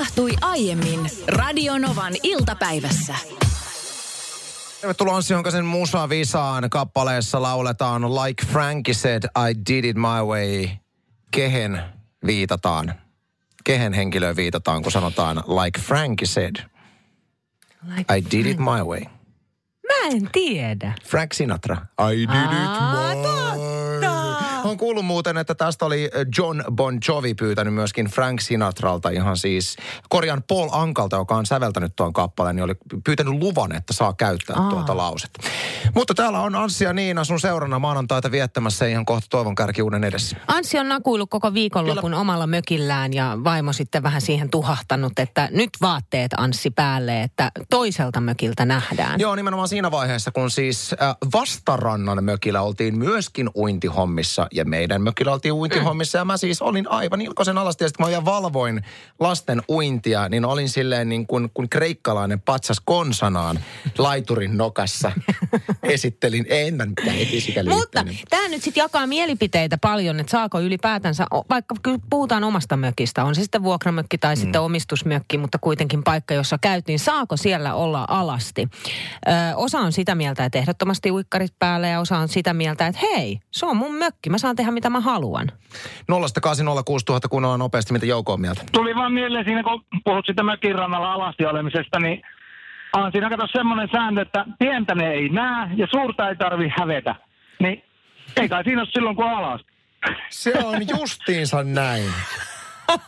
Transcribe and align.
tapahtui 0.00 0.32
aiemmin 0.40 1.00
Radionovan 1.26 2.12
iltapäivässä. 2.22 3.14
Tervetuloa 4.80 5.16
Anssi 5.16 5.34
Honkasen 5.34 5.64
Musa 5.64 6.08
Visaan. 6.08 6.70
Kappaleessa 6.70 7.42
lauletaan 7.42 8.14
Like 8.14 8.46
Frankie 8.46 8.94
said, 8.94 9.22
I 9.24 9.54
did 9.68 9.84
it 9.84 9.96
my 9.96 10.22
way. 10.26 10.68
Kehen 11.30 11.82
viitataan? 12.26 12.94
Kehen 13.64 13.92
henkilöön 13.92 14.36
viitataan, 14.36 14.82
kun 14.82 14.92
sanotaan 14.92 15.36
Like 15.36 15.80
Frankie 15.80 16.26
said, 16.26 16.56
Like 17.96 18.16
I 18.16 18.24
did 18.30 18.46
it 18.46 18.58
my 18.58 18.82
way? 18.84 19.00
Mä 19.86 20.08
en 20.10 20.28
tiedä. 20.32 20.92
Frank 21.04 21.32
Sinatra. 21.32 21.76
I 22.12 22.16
did 22.16 22.22
it 22.22 22.68
Aa, 22.68 23.14
my 23.14 23.22
totta. 23.22 23.49
On 24.64 24.76
kuullut 24.76 25.04
muuten, 25.04 25.36
että 25.36 25.54
tästä 25.54 25.84
oli 25.84 26.10
John 26.38 26.62
Bon 26.72 26.98
Jovi 27.08 27.34
pyytänyt 27.34 27.74
myöskin 27.74 28.06
Frank 28.06 28.40
Sinatralta 28.40 29.10
ihan 29.10 29.36
siis, 29.36 29.76
korjan 30.08 30.42
Paul 30.48 30.68
Ankalta, 30.72 31.16
joka 31.16 31.36
on 31.36 31.46
säveltänyt 31.46 31.92
tuon 31.96 32.12
kappaleen, 32.12 32.56
niin 32.56 32.64
oli 32.64 32.74
pyytänyt 33.04 33.34
luvan, 33.34 33.76
että 33.76 33.92
saa 33.92 34.12
käyttää 34.12 34.56
Aa. 34.56 34.70
tuota 34.70 34.96
lausetta. 34.96 35.40
Mutta 35.94 36.14
täällä 36.14 36.40
on 36.40 36.54
Anssi 36.54 36.84
ja 36.84 36.92
Niina 36.92 37.24
sun 37.24 37.40
seurana 37.40 37.78
maanantaita 37.78 38.30
viettämässä 38.30 38.86
ihan 38.86 39.04
kohta 39.04 39.26
toivon 39.30 39.54
kärkiuuden 39.54 40.04
edessä. 40.04 40.36
Anssi 40.46 40.78
on 40.78 40.88
nakuillut 40.88 41.30
koko 41.30 41.54
viikonlopun 41.54 42.14
omalla 42.14 42.46
mökillään 42.46 43.12
ja 43.12 43.38
vaimo 43.44 43.72
sitten 43.72 44.02
vähän 44.02 44.20
siihen 44.20 44.50
tuhahtanut, 44.50 45.18
että 45.18 45.48
nyt 45.52 45.70
vaatteet 45.82 46.32
Anssi 46.36 46.70
päälle, 46.70 47.22
että 47.22 47.52
toiselta 47.70 48.20
mökiltä 48.20 48.64
nähdään. 48.64 49.20
Joo, 49.20 49.34
nimenomaan 49.34 49.68
siinä 49.68 49.90
vaiheessa, 49.90 50.30
kun 50.30 50.50
siis 50.50 50.92
äh, 51.02 51.16
vastarannan 51.32 52.24
mökillä 52.24 52.62
oltiin 52.62 52.98
myöskin 52.98 53.50
uintihommissa 53.54 54.46
ja 54.52 54.64
meidän 54.64 55.02
mökillä 55.02 55.32
oltiin 55.32 55.52
uintihommissa 55.52 56.18
ja 56.18 56.24
mä 56.24 56.36
siis 56.36 56.62
olin 56.62 56.90
aivan 56.90 57.20
ilkoisen 57.20 57.58
alasti 57.58 57.84
ja 57.84 57.88
sitten 57.88 58.06
kun 58.06 58.14
mä 58.14 58.24
valvoin 58.24 58.84
lasten 59.20 59.62
uintia, 59.68 60.28
niin 60.28 60.44
olin 60.44 60.68
silleen 60.68 61.08
niin 61.08 61.26
kuin, 61.26 61.50
kuin 61.54 61.68
kreikkalainen 61.68 62.40
patsas 62.40 62.80
konsanaan 62.84 63.60
laiturin 63.98 64.56
nokassa. 64.56 65.12
Esittelin, 65.82 66.46
en 66.48 66.74
mä 66.74 66.86
mitään 66.86 67.16
heti 67.16 67.40
sikäli 67.40 67.68
Mutta 67.68 68.04
tämä 68.30 68.48
nyt 68.48 68.62
sitten 68.62 68.80
jakaa 68.82 69.06
mielipiteitä 69.06 69.78
paljon, 69.78 70.20
että 70.20 70.30
saako 70.30 70.60
ylipäätänsä, 70.60 71.26
vaikka 71.50 71.74
puhutaan 72.10 72.44
omasta 72.44 72.76
mökistä, 72.76 73.24
on 73.24 73.34
se 73.34 73.42
sitten 73.42 73.62
vuokramökki 73.62 74.18
tai 74.18 74.34
Mm. 74.34 74.40
sitten 74.40 74.60
omistusmökki, 74.60 75.38
mutta 75.38 75.58
kuitenkin 75.58 76.02
paikka, 76.04 76.34
jossa 76.34 76.58
käyt, 76.58 76.86
niin 76.86 76.98
saako 76.98 77.36
siellä 77.36 77.74
olla 77.74 78.04
alasti? 78.08 78.68
Ö, 79.28 79.30
osa 79.56 79.78
on 79.78 79.92
sitä 79.92 80.14
mieltä, 80.14 80.44
että 80.44 80.58
ehdottomasti 80.58 81.10
uikkarit 81.10 81.54
päälle 81.58 81.88
ja 81.88 82.00
osa 82.00 82.18
on 82.18 82.28
sitä 82.28 82.54
mieltä, 82.54 82.86
että 82.86 83.00
hei, 83.02 83.40
se 83.50 83.66
on 83.66 83.76
mun 83.76 83.94
mökki, 83.94 84.30
mä 84.30 84.38
saan 84.40 84.56
tehdä 84.56 84.70
mitä 84.70 84.90
mä 84.90 85.00
haluan. 85.00 85.48
0806000 86.12 87.28
kun 87.30 87.44
on 87.44 87.58
nopeasti, 87.58 87.92
mitä 87.92 88.06
Jouko 88.06 88.32
on 88.32 88.40
mieltä. 88.40 88.62
tuli 88.72 88.94
vaan 88.94 89.12
mieleen 89.12 89.44
siinä, 89.44 89.62
kun 89.62 89.84
puhut 90.04 90.26
sitä 90.26 90.42
mökin 90.42 90.74
rannalla 90.74 91.12
alasti 91.12 91.44
olemisesta, 91.46 92.00
niin 92.00 92.22
on 92.96 93.12
siinä 93.12 93.30
kato 93.30 93.46
semmoinen 93.52 93.88
sääntö, 93.92 94.22
että 94.22 94.44
pientä 94.58 94.94
ne 94.94 95.10
ei 95.10 95.28
näe 95.28 95.70
ja 95.76 95.86
suurta 95.90 96.28
ei 96.28 96.36
tarvi 96.36 96.72
hävetä. 96.78 97.14
Niin 97.60 97.84
ei 98.36 98.48
kai 98.48 98.64
siinä 98.64 98.80
ole 98.80 98.88
silloin, 98.92 99.16
kun 99.16 99.24
alas. 99.24 99.60
Se 100.30 100.52
on 100.64 100.88
justiinsa 100.88 101.62
näin. 101.62 102.12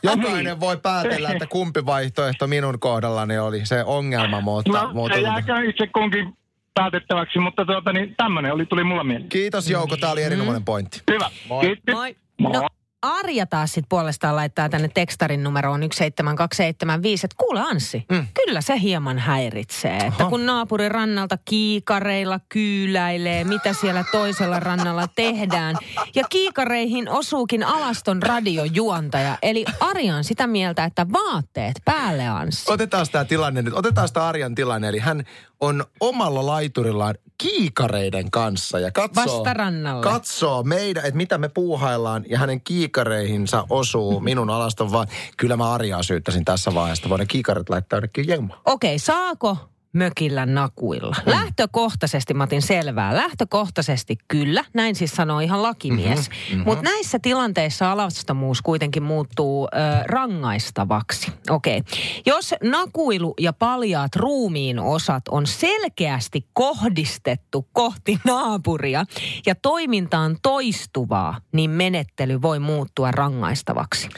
Jokainen 0.03 0.61
voi 0.61 0.77
päätellä, 0.77 1.31
että 1.31 1.47
kumpi 1.47 1.87
vaihtoehto 1.87 2.47
minun 2.47 2.81
kohdallani 2.81 3.39
oli 3.39 3.67
se 3.67 3.85
ongelma, 3.85 4.41
mutta... 4.41 4.83
No, 4.83 4.91
mutta 4.93 5.17
se 5.17 5.21
jääkö 5.21 5.61
itse 5.69 5.87
kunkin 5.87 6.37
päätettäväksi, 6.75 7.39
mutta 7.39 7.65
tuota, 7.65 7.93
niin 7.93 8.15
tämmöinen 8.17 8.53
oli, 8.53 8.67
tuli 8.67 8.85
mulla 8.85 9.05
mieleen. 9.05 9.29
Kiitos 9.29 9.71
Jouko, 9.71 9.97
tämä 9.97 10.13
oli 10.13 10.23
erinomainen 10.23 10.65
pointti. 10.65 11.03
Hyvä. 11.11 11.31
Moi. 11.49 11.61
Kiitos. 11.67 11.95
Moi. 11.95 12.17
Moi. 12.39 12.53
No, 12.53 12.69
Arja 13.03 13.47
taas 13.47 13.73
sitten 13.73 13.89
puolestaan 13.89 14.37
laittaa 14.37 14.69
tänne 14.69 14.89
tekstarin 14.89 15.43
numeroon 15.43 15.81
17275, 15.81 17.27
että 17.27 17.37
kuule 17.39 17.61
Anssi, 17.61 18.05
mm. 18.11 18.27
kyllä 18.45 18.61
se 18.61 18.81
hieman 18.81 19.19
häiritsee. 19.19 19.97
Että 19.97 20.25
kun 20.25 20.47
naapurin 20.47 20.91
rannalta 20.91 21.39
kiikareilla 21.45 22.41
kyyläilee, 22.49 23.45
mitä 23.45 23.73
siellä 23.73 24.05
toisella 24.13 24.61
rannalla 24.61 25.09
tehdään. 25.09 25.77
Ja 26.15 26.25
kiikareihin 26.31 27.09
osuukin 27.09 27.65
alaston 27.65 28.23
radiojuontaja. 28.23 29.39
Eli 29.43 29.65
Arja 29.81 30.17
on 30.17 30.25
sitä 30.25 30.47
mieltä, 30.47 30.85
että 30.85 31.07
vaatteet 31.13 31.77
päälle 31.85 32.29
Anssi. 32.29 32.73
Otetaan 32.73 33.07
tämä 33.13 33.25
tilanne 33.25 33.63
nyt. 33.63 33.75
Otetaan 33.75 34.09
sitä 34.09 34.29
Arjan 34.29 34.55
tilanne. 34.55 34.89
Eli 34.89 34.99
hän 34.99 35.25
on 35.61 35.85
omalla 36.01 36.47
laiturillaan 36.47 37.15
kiikareiden 37.43 38.31
kanssa 38.31 38.79
ja 38.79 38.91
katsoo, 38.91 39.25
Vastarannalla. 39.25 40.03
katsoo 40.03 40.63
meidän, 40.63 41.05
että 41.05 41.17
mitä 41.17 41.39
me 41.39 41.49
puuhaillaan 41.49 42.25
ja 42.29 42.39
hänen 42.39 42.61
kiikareihinsa 42.61 43.67
osuu 43.71 44.21
minun 44.21 44.51
alaston 44.51 44.93
vaan. 44.93 45.07
Kyllä 45.37 45.57
mä 45.57 45.73
Arjaa 45.73 46.03
syyttäisin 46.03 46.45
tässä 46.45 46.75
vaiheessa. 46.75 47.09
Voidaan 47.09 47.29
kiikarit 47.29 47.71
laittaa 47.71 48.01
jonnekin. 48.17 48.57
Okei, 48.67 48.99
saako 48.99 49.57
mökillä 49.93 50.47
nakuilla? 50.47 51.17
Mm. 51.27 51.33
Lähtökohtaisesti, 51.33 52.35
mä 52.35 52.45
otin 52.45 52.63
selvää. 52.63 53.17
Lähtökohtaisesti 53.17 54.17
kyllä, 54.29 54.65
näin 54.75 54.95
siis 54.95 55.11
sanoo 55.13 55.41
ihan 55.41 55.63
lakimies. 55.63 56.29
Mhm, 56.31 56.33
Mm-hmm, 56.53 56.65
Mutta 56.65 56.83
näissä 56.85 57.19
tilanteissa 57.19 57.93
alastomuus 57.93 58.63
kuitenkin 58.63 59.03
muuttuu 59.03 59.69
ö, 59.75 59.79
rangaistavaksi. 60.07 61.33
Okei. 61.51 61.83
Jos 62.27 62.55
nakuilu 62.63 63.35
ja 63.41 63.53
paljaat 63.53 64.17
ruumiin 64.17 64.79
osat 64.79 65.29
on 65.29 65.47
selkeästi 65.47 66.47
kohdistettu 66.53 67.69
kohti 67.73 68.19
naapuria 68.25 69.05
ja 69.47 69.55
toiminta 69.55 70.19
on 70.19 70.37
toistuvaa, 70.43 71.41
niin 71.53 71.71
menettely 71.71 72.43
voi 72.43 72.59
muuttua 72.59 73.11
rangaistavaksi. 73.11 74.09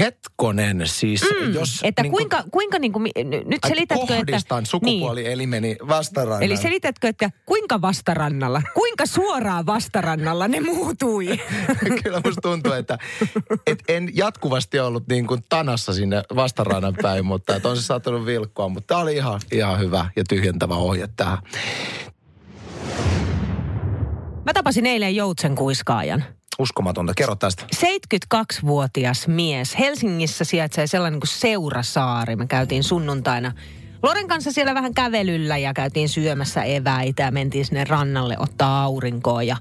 Hetkonen 0.00 0.82
siis, 0.84 1.22
mm, 1.22 1.54
jos... 1.54 1.80
Että 1.82 2.02
niinku- 2.02 2.16
kuinka, 2.16 2.44
kuinka 2.50 2.78
niin 2.78 2.92
kuin, 2.92 3.10
nyt 3.44 3.58
selitätkö, 3.68 4.02
että... 4.02 4.16
kohdistan 4.16 4.66
sukupuolielimeni 4.66 5.76
vastarannan. 5.88 6.42
Eli 6.42 6.56
selitätkö, 6.56 7.08
että 7.08 7.30
kuinka 7.46 7.80
vastarannalla, 7.80 8.62
kuinka 8.74 9.06
suoraan 9.06 9.66
vastarannalla 9.66 10.48
ne 10.48 10.60
muutui? 10.60 11.26
Kyllä 12.02 12.20
musta 12.24 12.40
tuntuu, 12.40 12.72
että 12.72 12.98
et 13.66 13.82
en 13.88 14.10
jatkuvasti 14.14 14.78
ollut 14.78 15.08
niin 15.08 15.26
kuin 15.26 15.44
tanassa 15.48 15.92
sinne 15.92 16.22
vastarannan 16.34 16.94
päin, 17.02 17.26
mutta 17.26 17.56
että 17.56 17.68
on 17.68 17.76
se 17.76 17.82
saattanut 17.82 18.26
vilkkoa. 18.26 18.68
Mutta 18.68 18.86
tämä 18.86 19.00
oli 19.00 19.16
ihan, 19.16 19.40
ihan 19.52 19.78
hyvä 19.78 20.10
ja 20.16 20.24
tyhjentävä 20.28 20.74
ohje 20.74 21.08
tähän. 21.16 21.38
Mä 24.44 24.52
tapasin 24.54 24.86
eilen 24.86 25.16
Joutsen 25.16 25.54
kuiskaajan. 25.54 26.24
Uskomatonta. 26.58 27.12
Kerro 27.16 27.36
tästä. 27.36 27.66
72-vuotias 27.76 29.28
mies. 29.28 29.78
Helsingissä 29.78 30.44
sijaitsee 30.44 30.86
sellainen 30.86 31.20
kuin 31.20 31.28
Seurasaari. 31.28 32.36
Me 32.36 32.46
käytiin 32.46 32.84
sunnuntaina 32.84 33.52
Loren 34.02 34.28
kanssa 34.28 34.52
siellä 34.52 34.74
vähän 34.74 34.94
kävelyllä 34.94 35.58
ja 35.58 35.74
käytiin 35.74 36.08
syömässä 36.08 36.62
eväitä 36.62 37.22
ja 37.22 37.30
mentiin 37.30 37.64
sinne 37.64 37.84
rannalle 37.84 38.36
ottaa 38.38 38.82
aurinkoa. 38.82 39.42
Ja 39.42 39.56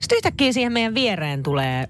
sitten 0.00 0.16
yhtäkkiä 0.16 0.52
siihen 0.52 0.72
meidän 0.72 0.94
viereen 0.94 1.42
tulee 1.42 1.88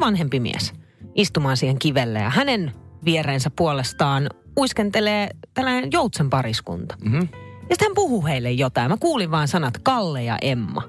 vanhempi 0.00 0.40
mies 0.40 0.72
istumaan 1.14 1.56
siihen 1.56 1.78
kivelle 1.78 2.18
ja 2.18 2.30
hänen 2.30 2.72
viereensä 3.04 3.50
puolestaan 3.56 4.30
uiskentelee 4.58 5.30
tällainen 5.54 5.92
joutsen 5.92 6.30
pariskunta. 6.30 6.96
Mm-hmm. 7.04 7.28
Ja 7.42 7.68
sitten 7.70 7.88
hän 7.88 7.94
puhuu 7.94 8.26
heille 8.26 8.50
jotain. 8.50 8.90
Mä 8.90 8.96
kuulin 9.00 9.30
vaan 9.30 9.48
sanat 9.48 9.78
Kalle 9.78 10.24
ja 10.24 10.38
Emma, 10.42 10.82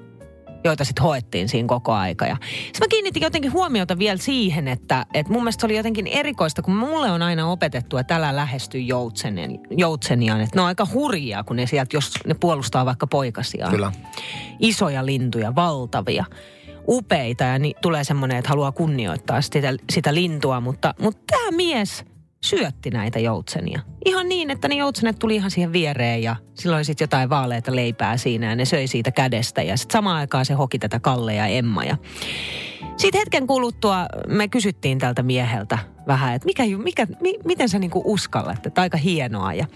joita 0.64 0.84
sitten 0.84 1.02
hoettiin 1.02 1.48
siinä 1.48 1.68
koko 1.68 1.92
aika. 1.92 2.26
Ja 2.26 2.36
sitten 2.42 2.80
mä 2.80 2.88
kiinnitin 2.90 3.22
jotenkin 3.22 3.52
huomiota 3.52 3.98
vielä 3.98 4.16
siihen, 4.16 4.68
että, 4.68 5.06
että 5.14 5.32
mun 5.32 5.42
mielestä 5.42 5.60
se 5.60 5.66
oli 5.66 5.76
jotenkin 5.76 6.06
erikoista, 6.06 6.62
kun 6.62 6.76
mulle 6.76 7.10
on 7.10 7.22
aina 7.22 7.50
opetettu, 7.50 7.96
että 7.96 8.16
älä 8.16 8.36
lähesty 8.36 8.78
joutsenen, 8.78 9.60
joutseniaan. 9.70 10.40
Että 10.40 10.56
ne 10.56 10.60
on 10.60 10.68
aika 10.68 10.86
hurjia, 10.92 11.44
kun 11.44 11.56
ne 11.56 11.66
sieltä, 11.66 11.96
jos 11.96 12.12
ne 12.26 12.34
puolustaa 12.34 12.86
vaikka 12.86 13.06
poikasiaan. 13.06 13.70
Kyllä. 13.70 13.92
Isoja 14.58 15.06
lintuja, 15.06 15.54
valtavia 15.54 16.24
upeita 16.88 17.44
ja 17.44 17.58
niin 17.58 17.74
tulee 17.82 18.04
semmoinen, 18.04 18.38
että 18.38 18.48
haluaa 18.48 18.72
kunnioittaa 18.72 19.40
sitä, 19.40 19.58
sitä 19.92 20.14
lintua, 20.14 20.60
mutta, 20.60 20.94
mutta 20.98 21.22
tämä 21.26 21.50
mies 21.50 22.04
syötti 22.44 22.90
näitä 22.90 23.18
joutsenia. 23.18 23.80
Ihan 24.04 24.28
niin, 24.28 24.50
että 24.50 24.68
ne 24.68 24.74
joutsenet 24.74 25.18
tuli 25.18 25.34
ihan 25.34 25.50
siihen 25.50 25.72
viereen 25.72 26.22
ja 26.22 26.36
silloin 26.54 26.84
sitten 26.84 27.04
jotain 27.04 27.30
vaaleita 27.30 27.76
leipää 27.76 28.16
siinä 28.16 28.46
ja 28.46 28.56
ne 28.56 28.64
söi 28.64 28.86
siitä 28.86 29.10
kädestä 29.10 29.62
ja 29.62 29.76
sitten 29.76 29.92
samaan 29.92 30.16
aikaan 30.16 30.44
se 30.44 30.54
hoki 30.54 30.78
tätä 30.78 31.00
Kalle 31.00 31.34
ja 31.34 31.46
Emma 31.46 31.84
ja 31.84 31.96
sitten 32.96 33.18
hetken 33.18 33.46
kuluttua 33.46 34.06
me 34.28 34.48
kysyttiin 34.48 34.98
tältä 34.98 35.22
mieheltä 35.22 35.93
vähän, 36.06 36.34
että 36.34 36.46
mikä, 36.46 36.62
mikä, 36.82 37.06
mi, 37.20 37.34
miten 37.44 37.68
sä 37.68 37.78
niinku 37.78 38.02
uskallat, 38.04 38.66
että 38.66 38.80
aika 38.80 38.96
hienoa. 38.96 39.54
Ja 39.54 39.66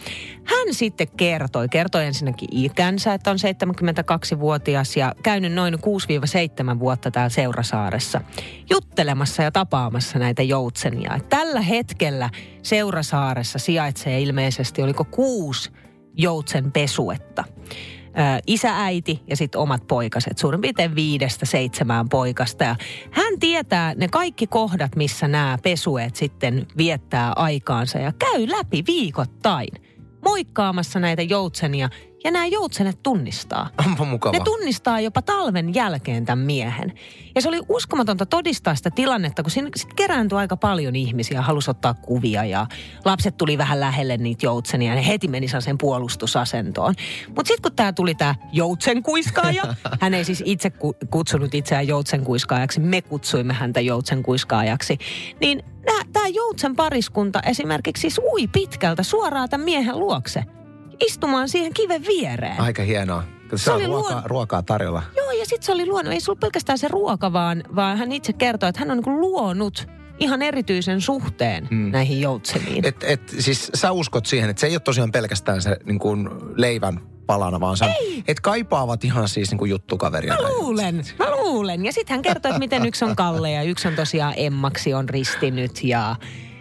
hän 0.45 0.75
sitten 0.75 1.09
kertoi, 1.17 1.69
kertoi 1.69 2.07
ensinnäkin 2.07 2.49
ikänsä, 2.53 3.15
että 3.15 3.31
on 3.31 3.37
72-vuotias 3.37 4.97
ja 4.97 5.15
käynyt 5.23 5.53
noin 5.53 5.75
6-7 5.75 5.79
vuotta 6.79 7.11
täällä 7.11 7.29
Seurasaaressa 7.29 8.21
juttelemassa 8.71 9.43
ja 9.43 9.51
tapaamassa 9.51 10.19
näitä 10.19 10.43
joutsenia. 10.43 11.15
Et 11.15 11.29
tällä 11.29 11.61
hetkellä 11.61 12.31
Seurasaaressa 12.63 13.59
sijaitsee 13.59 14.21
ilmeisesti, 14.21 14.83
oliko 14.83 15.05
kuusi 15.05 15.71
joutsen 16.17 16.73
pesuetta. 16.73 17.45
Isä, 18.47 18.85
äiti 18.85 19.23
ja 19.27 19.37
sitten 19.37 19.61
omat 19.61 19.87
poikaset. 19.87 20.39
Suurin 20.39 20.61
piirtein 20.61 20.95
viidestä 20.95 21.47
seitsemään 21.47 22.09
poikasta. 22.09 22.65
Ja 22.65 22.77
hän 23.11 23.39
tietää 23.41 23.95
ne 23.95 24.09
kaikki 24.09 24.47
kohdat, 24.47 24.97
missä 24.97 25.29
nämä 25.29 25.59
pesueet 25.63 26.17
sitten 26.17 26.67
viettää 26.77 27.33
aikaansa 27.37 27.99
ja 27.99 28.13
käy 28.13 28.49
läpi 28.49 28.85
viikoittain 28.87 29.69
moikkaamassa 30.25 31.01
näitä 31.01 31.23
joutsenia 31.23 31.89
ja 32.25 32.31
nämä 32.31 32.47
joutsenet 32.47 33.03
tunnistaa. 33.03 33.71
Onpa 33.87 34.05
mukava. 34.05 34.39
Ne 34.39 34.45
tunnistaa 34.45 35.01
jopa 35.01 35.23
talven 35.23 35.75
jälkeen 35.75 36.25
tämän 36.25 36.47
miehen. 36.47 36.93
Ja 37.35 37.43
se 37.43 37.49
oli 37.49 37.61
uskomatonta 37.69 38.27
todistaa 38.27 38.75
sitä 38.75 38.91
tilannetta, 38.91 39.43
kun 39.43 39.51
siinä 39.51 39.71
sit 39.77 39.95
kerääntyi 39.95 40.39
aika 40.39 40.57
paljon 40.57 40.97
ihmisiä, 40.97 41.43
halusi 41.43 41.71
ottaa 41.71 41.95
kuvia 41.95 42.45
ja 42.45 42.67
lapset 43.05 43.37
tuli 43.37 43.59
vähän 43.59 43.81
lähelle 43.81 44.17
niitä 44.17 44.47
joutsenia 44.47 44.89
ja 44.89 44.95
ne 44.95 45.07
heti 45.07 45.29
meni 45.29 45.49
sen 45.49 45.79
puolustusasentoon. 45.79 46.95
Mutta 47.29 47.49
sitten 47.49 47.63
kun 47.63 47.77
tämä 47.77 47.93
tuli 47.93 48.15
tämä 48.15 48.35
joutsenkuiskaaja, 48.53 49.63
hän 50.01 50.15
ei 50.15 50.25
siis 50.25 50.43
itse 50.47 50.71
ku- 50.71 50.97
kutsunut 51.11 51.55
itseään 51.55 51.89
joutsenkuiskaajaksi, 51.89 52.81
me 52.81 53.03
kutsuimme 53.03 53.55
häntä 53.55 53.81
joutsenkuiskaajaksi, 53.81 54.99
niin 55.41 55.63
tämä 56.13 56.29
joutsen 56.29 56.77
pariskunta 56.77 57.41
esimerkiksi 57.41 58.01
siis 58.01 58.21
ui 58.33 58.47
pitkältä 58.47 59.03
suoraan 59.03 59.49
tämän 59.49 59.65
miehen 59.65 59.99
luokse 59.99 60.45
istumaan 61.07 61.49
siihen 61.49 61.75
kiven 61.75 62.05
viereen. 62.07 62.61
Aika 62.61 62.83
hienoa. 62.83 63.23
Se, 63.51 63.59
se 63.59 63.73
oli 63.73 63.87
ruokaa, 63.87 64.13
luon... 64.13 64.23
ruokaa 64.25 64.63
tarjolla. 64.63 65.03
Joo, 65.17 65.31
ja 65.31 65.47
sitten 65.47 65.63
se 65.63 65.73
oli 65.73 65.87
luonut, 65.87 66.13
ei 66.13 66.19
ollut 66.29 66.41
pelkästään 66.41 66.79
se 66.79 66.89
ruoka, 66.89 67.33
vaan, 67.33 67.65
vaan 67.77 67.99
hän 67.99 68.13
itse 68.13 68.33
kertoi, 68.33 68.69
että 68.69 68.79
hän 68.81 68.91
on 68.91 69.03
niin 69.07 69.21
luonut 69.21 69.89
ihan 70.19 70.43
erityisen 70.43 71.01
suhteen 71.01 71.69
mm. 71.71 71.91
näihin 71.91 72.21
joutseniin. 72.21 72.87
Et, 72.87 73.05
et, 73.05 73.35
siis 73.39 73.71
sä 73.75 73.93
uskot 73.93 74.27
siihen, 74.27 74.51
että 74.51 74.61
se 74.61 74.67
ei 74.67 74.75
ole 74.75 74.81
tosiaan 74.81 75.13
pelkästään 75.13 75.63
se 75.63 75.77
niin 75.85 75.99
kuin 75.99 76.29
leivän 76.57 77.01
palana, 77.27 77.61
vaan 77.61 77.77
se 77.77 77.85
on, 77.85 77.91
että 78.29 78.43
kaipaavat 78.43 79.05
ihan 79.05 79.29
siis 79.29 79.51
niin 79.51 79.59
kuin 79.59 79.71
juttukaveria. 79.71 80.35
Mä 80.35 80.49
luulen, 80.49 81.05
mä 81.19 81.31
luulen. 81.31 81.87
Ja 81.87 81.93
sitten 81.93 82.15
hän 82.15 82.23
kertoi, 82.23 82.51
että 82.51 82.59
miten 82.59 82.87
yksi 82.87 83.05
on 83.05 83.17
Kalle 83.17 83.51
ja 83.51 83.63
yksi 83.63 83.89
on 83.89 83.95
tosiaan 83.95 84.35
Emmaksi 84.37 84.95
on 84.95 85.09
ristinyt 85.09 85.85
ja 85.85 86.17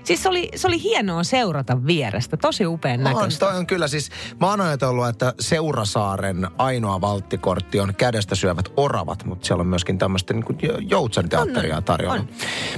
Siis 0.07 0.23
se 0.23 0.29
oli, 0.29 0.49
se 0.55 0.67
oli 0.67 0.83
hienoa 0.83 1.23
seurata 1.23 1.85
vierestä. 1.85 2.37
Tosi 2.37 2.65
upean 2.65 3.03
näköistä. 3.03 3.45
On, 3.45 3.51
toi 3.51 3.59
on 3.59 3.67
kyllä 3.67 3.87
siis, 3.87 4.09
mä 4.39 4.49
oon 4.49 4.61
ajatellut, 4.61 5.07
että 5.07 5.33
Seurasaaren 5.39 6.47
ainoa 6.57 7.01
valttikortti 7.01 7.79
on 7.79 7.95
kädestä 7.95 8.35
syövät 8.35 8.69
oravat, 8.77 9.25
mutta 9.25 9.47
siellä 9.47 9.61
on 9.61 9.67
myöskin 9.67 9.97
tämmöistä 9.97 10.33
niin 10.33 10.45
joutsenteatteria 10.89 11.81
tarjolla. 11.81 12.19
On. 12.19 12.27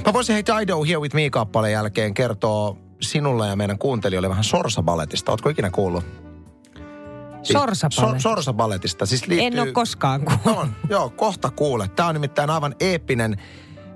Mä 0.06 0.12
voisin 0.12 0.32
hei 0.32 0.42
Dido 0.46 0.84
Here 0.84 0.98
With 0.98 1.14
Me-kappaleen 1.14 1.72
jälkeen 1.72 2.14
kertoa 2.14 2.76
sinulle 3.00 3.48
ja 3.48 3.56
meidän 3.56 3.78
kuuntelijoille 3.78 4.28
vähän 4.28 4.44
Sorsa-balletista. 4.44 5.32
Ootko 5.32 5.48
ikinä 5.48 5.70
kuullut? 5.70 6.04
Sorsa-balletista. 7.42 8.18
So, 8.18 8.28
sorsa-balletista. 8.28 9.06
Siis 9.06 9.26
liittyy... 9.26 9.46
En 9.46 9.60
ole 9.60 9.72
koskaan 9.72 10.24
kuullut. 10.24 10.62
On, 10.62 10.72
joo, 10.88 11.10
kohta 11.10 11.50
kuule. 11.50 11.88
Tämä 11.88 12.08
on 12.08 12.14
nimittäin 12.14 12.50
aivan 12.50 12.74
eeppinen 12.80 13.36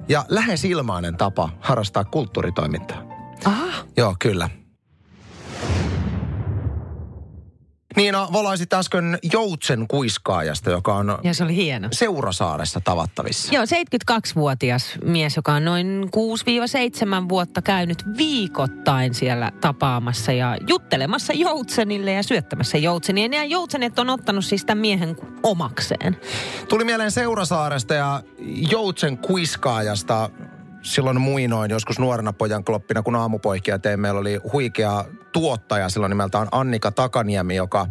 ja 0.08 0.24
lähes 0.28 0.64
ilmainen 0.64 1.16
tapa 1.16 1.48
harrastaa 1.60 2.04
kulttuuritoimintaa. 2.04 3.13
Aha. 3.44 3.66
Joo, 3.96 4.16
kyllä. 4.18 4.50
Niina 7.96 8.28
volaisit 8.32 8.72
äsken 8.72 9.18
Joutsen 9.32 9.88
kuiskaajasta, 9.88 10.70
joka 10.70 10.94
on 10.94 11.18
ja 11.22 11.34
se 11.34 11.44
oli 11.44 11.56
hieno. 11.56 11.88
Seurasaaressa 11.92 12.80
tavattavissa. 12.80 13.54
Joo, 13.54 13.64
72-vuotias 13.64 14.90
mies, 15.04 15.36
joka 15.36 15.52
on 15.52 15.64
noin 15.64 16.10
6-7 17.24 17.28
vuotta 17.28 17.62
käynyt 17.62 18.04
viikoittain 18.16 19.14
siellä 19.14 19.52
tapaamassa 19.60 20.32
ja 20.32 20.58
juttelemassa 20.68 21.32
joutsenille 21.32 22.12
ja 22.12 22.22
syöttämässä 22.22 22.78
joutsenia. 22.78 23.28
Ja 23.32 23.44
joutsenet 23.44 23.98
on 23.98 24.10
ottanut 24.10 24.44
siis 24.44 24.64
tämän 24.64 24.80
miehen 24.80 25.16
omakseen. 25.42 26.16
Tuli 26.68 26.84
mieleen 26.84 27.10
Seurasaaresta 27.10 27.94
ja 27.94 28.22
Joutsen 28.70 29.18
kuiskaajasta 29.18 30.30
silloin 30.84 31.20
muinoin 31.20 31.70
joskus 31.70 31.98
nuorena 31.98 32.32
pojan 32.32 32.64
kloppina, 32.64 33.02
kun 33.02 33.16
aamupoikia 33.16 33.78
tein, 33.78 34.00
meillä 34.00 34.20
oli 34.20 34.40
huikea 34.52 35.04
tuottaja 35.32 35.88
silloin 35.88 36.10
nimeltään 36.10 36.48
Annika 36.52 36.92
Takaniemi, 36.92 37.56
joka 37.56 37.86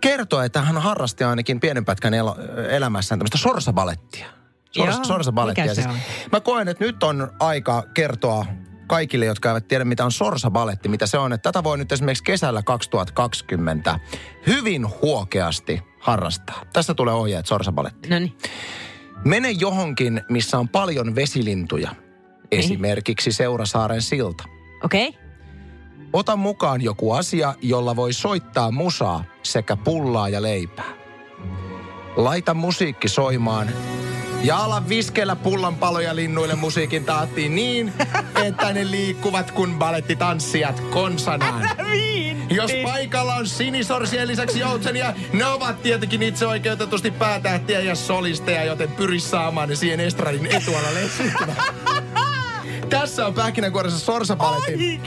kertoi, 0.00 0.46
että 0.46 0.62
hän 0.62 0.78
harrasti 0.78 1.24
ainakin 1.24 1.60
pienen 1.60 1.84
pätkän 1.84 2.14
el- 2.14 2.34
elämässään 2.70 3.18
tämmöistä 3.18 3.38
sorsabalettia. 3.38 4.26
Sors, 4.70 4.96
Joo, 4.96 5.04
sorsabalettia. 5.04 5.74
Siis, 5.74 5.86
mä 6.32 6.40
koen, 6.40 6.68
että 6.68 6.84
nyt 6.84 7.02
on 7.02 7.32
aika 7.40 7.82
kertoa 7.94 8.46
kaikille, 8.86 9.24
jotka 9.26 9.48
eivät 9.48 9.68
tiedä, 9.68 9.84
mitä 9.84 10.04
on 10.04 10.12
sorsabaletti, 10.12 10.88
mitä 10.88 11.06
se 11.06 11.18
on. 11.18 11.32
Että 11.32 11.52
tätä 11.52 11.64
voi 11.64 11.78
nyt 11.78 11.92
esimerkiksi 11.92 12.24
kesällä 12.24 12.62
2020 12.62 14.00
hyvin 14.46 14.86
huokeasti 15.02 15.82
harrastaa. 16.00 16.62
Tästä 16.72 16.94
tulee 16.94 17.14
ohjeet 17.14 17.46
sorsabaletti. 17.46 18.08
No 18.08 18.18
niin. 18.18 18.38
Mene 19.24 19.50
johonkin, 19.50 20.20
missä 20.28 20.58
on 20.58 20.68
paljon 20.68 21.14
vesilintuja 21.14 21.90
Esimerkiksi 22.50 23.32
Seurasaaren 23.32 24.02
silta. 24.02 24.44
Okei. 24.84 25.08
Okay. 25.08 25.20
Ota 26.12 26.36
mukaan 26.36 26.82
joku 26.82 27.12
asia, 27.12 27.54
jolla 27.62 27.96
voi 27.96 28.12
soittaa 28.12 28.70
musaa 28.70 29.24
sekä 29.42 29.76
pullaa 29.76 30.28
ja 30.28 30.42
leipää. 30.42 30.92
Laita 32.16 32.54
musiikki 32.54 33.08
soimaan 33.08 33.68
ja 34.42 34.56
ala 34.56 34.88
viskellä 34.88 35.36
pullanpaloja 35.36 36.16
linnuille 36.16 36.54
musiikin 36.54 37.04
taattiin 37.04 37.54
niin, 37.54 37.92
että 38.46 38.72
ne 38.72 38.90
liikkuvat 38.90 39.50
kuin 39.50 39.74
balettitanssijat 39.74 40.80
konsanaan. 40.80 41.70
Jos 42.50 42.70
paikalla 42.82 43.34
on 43.34 43.46
sinisorsien 43.46 44.28
lisäksi 44.28 44.58
joutsenia, 44.58 45.14
ne 45.32 45.46
ovat 45.46 45.82
tietenkin 45.82 46.22
itse 46.22 46.46
oikeutetusti 46.46 47.10
päätähtiä 47.10 47.80
ja 47.80 47.94
solisteja, 47.94 48.64
joten 48.64 48.88
pyri 48.88 49.20
saamaan 49.20 49.68
ne 49.68 49.74
siihen 49.74 50.00
estradin 50.00 50.46
etualalle 50.46 51.00
Tässä 52.90 53.26
on 53.26 53.34
pähkinänkuoressa 53.34 53.98
sorsapaletin 53.98 55.00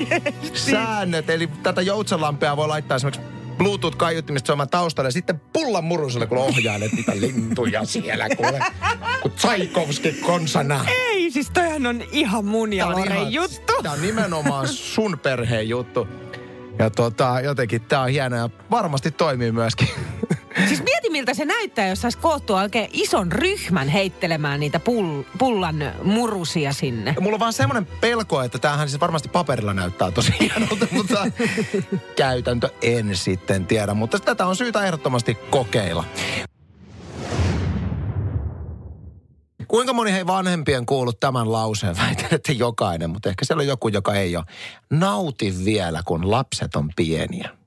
säännöt. 0.54 1.30
Eli 1.30 1.48
tätä 1.48 1.82
joutsenlampea 1.82 2.58
voi 2.58 2.68
laittaa 2.68 2.96
esimerkiksi 2.96 3.26
Bluetooth-kaiuttimista 3.58 4.48
soimaan 4.48 4.70
taustalle 4.70 5.08
ja 5.08 5.12
sitten 5.12 5.42
pullan 5.54 5.84
muruselle, 5.84 6.28
kun 6.28 6.38
ohjailet 6.38 6.92
niitä 6.92 7.12
lintuja 7.16 7.86
siellä, 7.86 8.30
kuule. 8.30 8.60
Kun 9.22 9.32
Tsaikovski 9.32 10.12
konsana. 10.12 10.86
Ei, 10.88 11.32
siis 11.32 11.50
toihan 11.50 11.86
on 11.86 12.04
ihan 12.12 12.46
mun 12.46 12.74
ja 12.74 12.92
Loren 12.92 13.34
juttu. 13.34 13.74
Tämä 13.84 13.94
on 13.94 14.02
nimenomaan 14.02 14.68
sun 14.68 15.20
perheen 15.20 15.70
juttu. 15.70 16.08
Ja 16.80 16.90
tota, 16.90 17.42
jotenkin 17.44 17.82
tää 17.82 18.02
on 18.02 18.10
hieno 18.10 18.36
ja 18.36 18.50
varmasti 18.72 19.12
toimii 19.12 19.52
myöskin. 19.52 19.88
Siis 20.68 20.84
miltä 21.14 21.34
se 21.34 21.46
näyttää, 21.46 21.88
jos 21.88 22.02
saisi 22.02 22.18
koottua 22.18 22.62
oikein 22.62 22.90
ison 22.94 23.32
ryhmän 23.32 23.90
heittelemään 23.90 24.60
niitä 24.60 24.80
pull, 24.80 25.24
pullan 25.38 25.76
murusia 26.04 26.74
sinne. 26.74 27.16
Mulla 27.20 27.36
on 27.36 27.40
vaan 27.40 27.54
semmoinen 27.54 27.86
pelko, 27.86 28.42
että 28.42 28.60
tämähän 28.60 28.90
siis 28.90 29.02
varmasti 29.02 29.30
paperilla 29.30 29.74
näyttää 29.74 30.12
tosi 30.12 30.34
hienolta, 30.40 30.88
mutta 30.92 31.26
käytäntö 32.16 32.70
en 32.82 33.16
sitten 33.16 33.66
tiedä. 33.66 33.94
Mutta 33.94 34.20
tätä 34.20 34.46
on 34.46 34.56
syytä 34.56 34.86
ehdottomasti 34.86 35.36
kokeilla. 35.36 36.04
Kuinka 39.68 39.94
moni 39.94 40.12
hei 40.12 40.28
vanhempien 40.28 40.86
kuullut 40.86 41.20
tämän 41.20 41.52
lauseen? 41.52 41.98
Väitän, 42.08 42.28
että 42.32 42.52
jokainen, 42.52 43.10
mutta 43.10 43.30
ehkä 43.30 43.46
siellä 43.46 43.62
on 43.62 43.68
joku, 43.68 43.88
joka 43.88 44.14
ei 44.14 44.36
ole. 44.36 44.46
Nauti 44.90 45.54
vielä, 45.66 46.02
kun 46.06 46.32
lapset 46.32 46.76
on 46.76 46.90
pieniä. 46.96 47.63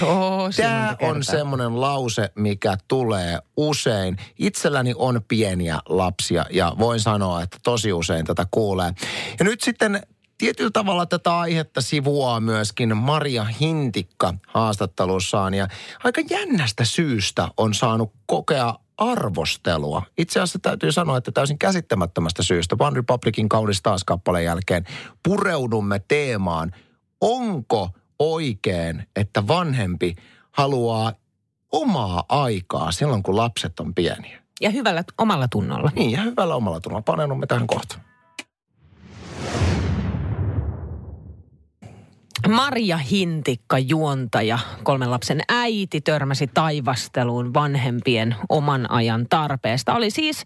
Tosi 0.00 0.62
Tämä 0.62 0.96
on 1.00 1.24
semmoinen 1.24 1.80
lause, 1.80 2.30
mikä 2.34 2.76
tulee 2.88 3.38
usein. 3.56 4.16
Itselläni 4.38 4.92
on 4.96 5.20
pieniä 5.28 5.78
lapsia 5.88 6.44
ja 6.50 6.72
voin 6.78 7.00
sanoa, 7.00 7.42
että 7.42 7.58
tosi 7.62 7.92
usein 7.92 8.26
tätä 8.26 8.46
kuulee. 8.50 8.92
Ja 9.38 9.44
nyt 9.44 9.60
sitten 9.60 10.02
tietyllä 10.38 10.70
tavalla 10.72 11.06
tätä 11.06 11.38
aihetta 11.38 11.80
sivuaa 11.80 12.40
myöskin 12.40 12.96
Maria 12.96 13.44
Hintikka 13.44 14.34
haastattelussaan. 14.46 15.54
Ja 15.54 15.68
aika 16.04 16.20
jännästä 16.30 16.84
syystä 16.84 17.48
on 17.56 17.74
saanut 17.74 18.12
kokea 18.26 18.74
arvostelua. 18.98 20.02
Itse 20.18 20.40
asiassa 20.40 20.58
täytyy 20.58 20.92
sanoa, 20.92 21.16
että 21.16 21.32
täysin 21.32 21.58
käsittämättömästä 21.58 22.42
syystä 22.42 22.76
One 22.78 22.96
Republicin 22.96 23.48
kaunis 23.48 23.82
taas 23.82 24.04
kappaleen 24.04 24.44
jälkeen 24.44 24.84
pureudumme 25.22 25.98
teemaan, 26.08 26.72
onko 27.20 27.90
oikein, 28.18 29.06
että 29.16 29.48
vanhempi 29.48 30.14
haluaa 30.50 31.12
omaa 31.72 32.24
aikaa 32.28 32.92
silloin, 32.92 33.22
kun 33.22 33.36
lapset 33.36 33.80
on 33.80 33.94
pieniä. 33.94 34.42
Ja 34.60 34.70
hyvällä 34.70 35.04
omalla 35.18 35.48
tunnolla. 35.48 35.90
Niin, 35.94 36.10
ja 36.10 36.22
hyvällä 36.22 36.54
omalla 36.54 36.80
tunnolla. 36.80 37.02
Paneudumme 37.02 37.46
tähän 37.46 37.66
kohtaan. 37.66 38.00
Maria 42.48 42.96
Hintikka, 42.96 43.78
juontaja, 43.78 44.58
kolmen 44.82 45.10
lapsen 45.10 45.40
äiti, 45.48 46.00
törmäsi 46.00 46.46
taivasteluun 46.46 47.54
vanhempien 47.54 48.36
oman 48.48 48.90
ajan 48.90 49.26
tarpeesta. 49.30 49.94
Oli 49.94 50.10
siis 50.10 50.44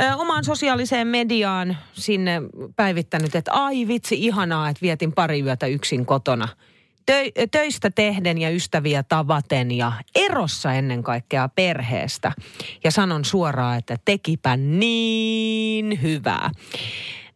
ö, 0.00 0.16
omaan 0.16 0.44
sosiaaliseen 0.44 1.06
mediaan 1.06 1.76
sinne 1.92 2.42
päivittänyt, 2.76 3.34
että 3.34 3.52
ai 3.52 3.88
vitsi, 3.88 4.24
ihanaa, 4.24 4.68
että 4.68 4.82
vietin 4.82 5.12
pari 5.12 5.40
yötä 5.40 5.66
yksin 5.66 6.06
kotona– 6.06 6.48
tö- 7.12 7.48
töistä 7.50 7.90
tehden 7.90 8.38
ja 8.38 8.50
ystäviä 8.50 9.02
tavaten 9.02 9.70
ja 9.70 9.92
erossa 10.14 10.72
ennen 10.72 11.02
kaikkea 11.02 11.48
perheestä. 11.48 12.32
Ja 12.84 12.90
sanon 12.90 13.24
suoraan, 13.24 13.78
että 13.78 13.96
tekipä 14.04 14.56
niin 14.56 16.02
hyvää. 16.02 16.50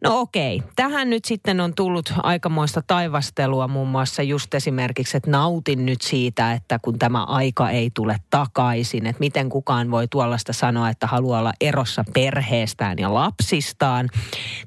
No 0.02 0.20
okei, 0.20 0.62
tähän 0.76 1.10
nyt 1.10 1.24
sitten 1.24 1.60
on 1.60 1.74
tullut 1.74 2.12
aikamoista 2.22 2.82
taivastelua 2.86 3.68
muun 3.68 3.88
muassa 3.88 4.22
just 4.22 4.54
esimerkiksi, 4.54 5.16
että 5.16 5.30
nautin 5.30 5.86
nyt 5.86 6.02
siitä, 6.02 6.52
että 6.52 6.78
kun 6.78 6.98
tämä 6.98 7.24
aika 7.24 7.70
ei 7.70 7.90
tule 7.94 8.16
takaisin, 8.30 9.06
että 9.06 9.20
miten 9.20 9.48
kukaan 9.48 9.90
voi 9.90 10.08
tuollaista 10.08 10.52
sanoa, 10.52 10.88
että 10.88 11.06
haluaa 11.06 11.40
olla 11.40 11.52
erossa 11.60 12.04
perheestään 12.14 12.98
ja 12.98 13.14
lapsistaan. 13.14 14.08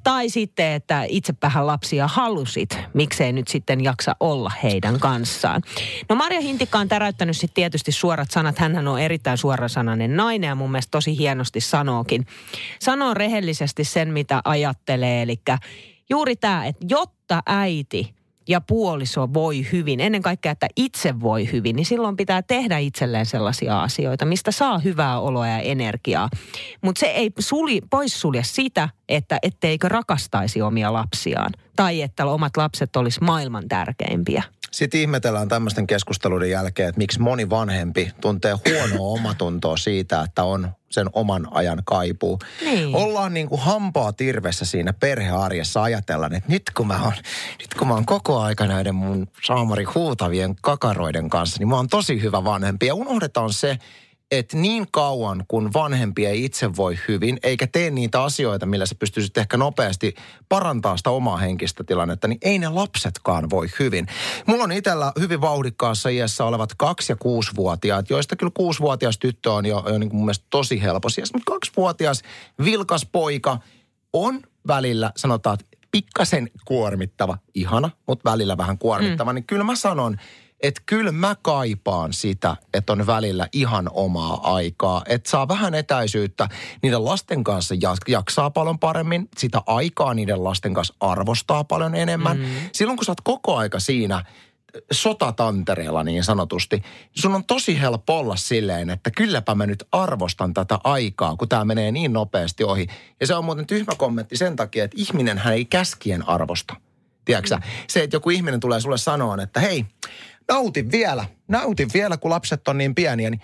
Tai 0.04 0.30
sitten, 0.30 0.72
että 0.72 1.06
itsepähän 1.10 1.68
lapsia 1.68 2.08
halusit, 2.08 2.80
miksei 2.94 3.34
nyt 3.34 3.48
sitten 3.48 3.84
jaksa 3.84 4.16
olla 4.20 4.52
heidän 4.64 5.00
kanssaan. 5.00 5.62
No 6.10 6.16
Marja 6.16 6.42
Hintikka 6.42 6.80
on 6.80 6.88
täräyttänyt 6.88 7.38
sitten 7.38 7.56
tietysti 7.56 7.92
suorat 7.92 8.32
sanat, 8.32 8.60
hän 8.60 8.88
on 8.88 9.00
erittäin 9.00 9.38
suorasanainen 9.38 10.16
nainen 10.16 10.48
ja 10.48 10.56
mun 10.56 10.72
mielestä 10.72 10.92
tosi 10.92 11.18
hienosti 11.18 11.62
sanookin. 11.62 12.26
Sanoo 12.80 13.14
rehellisesti 13.14 13.84
sen, 13.84 14.14
mitä 14.14 14.42
ajattelee 14.46 15.25
Eli 15.26 15.42
juuri 16.10 16.36
tämä, 16.36 16.66
että 16.66 16.86
jotta 16.90 17.42
äiti 17.46 18.16
ja 18.48 18.62
puoliso 18.62 19.34
voi 19.34 19.68
hyvin, 19.72 20.00
ennen 20.00 20.22
kaikkea, 20.22 20.52
että 20.52 20.68
itse 20.76 21.20
voi 21.20 21.52
hyvin, 21.52 21.76
niin 21.76 21.86
silloin 21.86 22.18
pitää 22.18 22.42
tehdä 22.42 22.78
itselleen 22.78 23.26
sellaisia 23.26 23.82
asioita, 23.82 24.26
mistä 24.26 24.52
saa 24.52 24.80
hyvää 24.80 25.20
oloa 25.20 25.48
ja 25.48 25.60
energiaa. 25.60 26.30
Mutta 26.82 27.00
se 27.00 27.06
ei 27.06 27.32
suli, 27.40 27.82
poissulje 27.90 28.44
sitä, 28.44 28.90
että 29.10 29.40
etteikö 29.44 29.90
rakastaisi 29.90 30.62
omia 30.62 30.94
lapsiaan 30.94 31.52
tai 31.76 32.02
että 32.02 32.26
omat 32.26 32.58
lapset 32.58 32.96
olisi 32.96 33.24
maailman 33.24 33.68
tärkeimpiä. 33.68 34.44
Sitten 34.72 35.02
ihmetellään 35.02 35.48
tämmöisten 35.48 35.88
keskusteluiden 35.88 36.50
jälkeen, 36.50 36.90
että 36.90 37.00
miksi 37.00 37.22
moni 37.22 37.50
vanhempi 37.50 38.12
tuntee 38.22 38.56
huonoa 38.70 39.08
omatuntoa 39.08 39.78
siitä, 39.78 40.22
että 40.22 40.44
on 40.44 40.70
sen 40.96 41.10
oman 41.14 41.48
ajan 41.52 41.82
kaipuu. 41.86 42.40
Niin. 42.62 42.96
Ollaan 42.96 43.34
niin 43.34 43.50
kuin 43.50 43.62
hampaa 43.62 44.14
tirvessä 44.14 44.66
siinä 44.66 44.94
perhearjessa 44.94 45.84
ajatellaan, 45.84 46.36
että 46.36 46.52
nyt 46.52 46.64
kun 46.78 46.88
mä 46.88 47.04
oon, 47.04 47.14
nyt 47.60 47.74
kun 47.74 47.88
mä 47.88 47.94
oon 47.94 48.06
koko 48.06 48.40
aika 48.40 48.68
näiden 48.68 48.96
mun 48.96 49.28
saamari 49.44 49.84
huutavien 49.84 50.56
kakaroiden 50.62 51.30
kanssa, 51.30 51.60
niin 51.60 51.68
mä 51.68 51.76
oon 51.76 51.88
tosi 51.88 52.22
hyvä 52.22 52.44
vanhempi. 52.44 52.86
Ja 52.86 52.96
unohdetaan 52.96 53.54
se, 53.54 53.78
että 54.32 54.58
niin 54.58 54.88
kauan 54.92 55.46
kun 55.48 55.74
vanhempi 55.74 56.26
ei 56.26 56.46
itse 56.46 56.76
voi 56.76 56.98
hyvin, 57.08 57.40
eikä 57.44 57.68
tee 57.68 57.92
niitä 57.92 58.24
asioita, 58.24 58.66
millä 58.66 58.86
sä 58.86 58.96
pystyisit 58.96 59.38
ehkä 59.38 59.58
nopeasti 59.58 60.16
parantaa 60.50 60.98
sitä 60.98 61.10
omaa 61.10 61.38
henkistä 61.38 61.84
tilannetta, 61.84 62.28
niin 62.28 62.38
ei 62.42 62.60
ne 62.60 62.70
lapsetkaan 62.70 63.50
voi 63.50 63.68
hyvin. 63.80 64.08
Mulla 64.46 64.64
on 64.64 64.72
itsellä 64.72 65.12
hyvin 65.20 65.42
vauhdikkaassa 65.42 66.10
iässä 66.10 66.46
olevat 66.46 66.70
kaksi- 66.78 67.12
ja 67.12 67.16
kuusivuotiaat, 67.16 68.10
joista 68.10 68.36
kyllä 68.36 68.52
kuusivuotias 68.54 69.18
tyttö 69.18 69.52
on 69.52 69.66
jo, 69.66 69.84
jo 69.88 69.98
niin 69.98 70.10
kuin 70.10 70.18
mun 70.18 70.26
mielestä 70.26 70.46
tosi 70.50 70.82
helposti. 70.82 71.22
Mutta 71.34 71.52
kaksivuotias 71.52 72.22
vilkas 72.66 73.08
poika 73.12 73.58
on 74.14 74.42
välillä, 74.68 75.12
sanotaan, 75.18 75.58
että 75.60 75.78
pikkasen 75.92 76.50
kuormittava, 76.66 77.38
ihana, 77.54 77.90
mutta 78.08 78.32
välillä 78.32 78.58
vähän 78.58 78.78
kuormittava, 78.78 79.34
mm. 79.34 79.36
niin 79.36 79.48
kyllä 79.48 79.64
mä 79.64 79.76
sanon, 79.76 80.18
että 80.64 80.82
kyllä 80.86 81.12
mä 81.12 81.36
kaipaan 81.42 82.14
sitä, 82.14 82.56
että 82.74 82.94
on 82.94 83.08
välillä 83.08 83.48
ihan 83.54 83.90
omaa 83.94 84.56
aikaa. 84.56 85.04
Että 85.08 85.30
saa 85.30 85.48
vähän 85.48 85.74
etäisyyttä. 85.74 86.50
Niiden 86.82 87.06
lasten 87.06 87.44
kanssa 87.44 87.76
jaksaa 88.08 88.50
paljon 88.50 88.80
paremmin. 88.80 89.30
Sitä 89.38 89.62
aikaa 89.66 90.14
niiden 90.14 90.44
lasten 90.44 90.74
kanssa 90.74 90.94
arvostaa 91.00 91.64
paljon 91.64 91.96
enemmän. 91.96 92.38
Mm. 92.38 92.46
Silloin 92.72 92.98
kun 92.98 93.06
sä 93.06 93.12
oot 93.12 93.22
koko 93.22 93.56
aika 93.58 93.80
siinä 93.80 94.26
sotatantereella 94.92 96.04
niin 96.04 96.24
sanotusti, 96.24 96.84
sun 97.16 97.36
on 97.36 97.46
tosi 97.46 97.82
helppo 97.82 98.20
olla 98.20 98.36
silleen, 98.36 98.90
että 98.90 99.12
kylläpä 99.12 99.56
mä 99.56 99.66
nyt 99.66 99.84
arvostan 99.92 100.54
tätä 100.54 100.80
aikaa, 100.84 101.36
kun 101.36 101.50
tämä 101.50 101.66
menee 101.66 101.92
niin 101.92 102.14
nopeasti 102.14 102.64
ohi. 102.64 102.88
Ja 103.20 103.28
se 103.28 103.36
on 103.36 103.46
muuten 103.46 103.68
tyhmä 103.68 103.96
kommentti 103.98 104.38
sen 104.38 104.56
takia, 104.56 104.84
että 104.84 104.98
ihminen 105.00 105.38
hän 105.38 105.54
ei 105.54 105.66
käskien 105.66 106.30
arvosta. 106.30 106.76
Tiedätkö 107.26 107.56
mm. 107.56 107.62
Se, 107.88 108.04
että 108.04 108.16
joku 108.16 108.30
ihminen 108.30 108.60
tulee 108.60 108.80
sulle 108.80 108.98
sanoa, 108.98 109.38
että 109.44 109.60
hei, 109.60 109.86
nautin 110.48 110.92
vielä, 110.92 111.26
nautin 111.48 111.90
vielä, 111.94 112.18
kun 112.18 112.32
lapset 112.32 112.68
on 112.68 112.78
niin 112.78 112.96
pieniä, 112.96 113.30
niin 113.30 113.42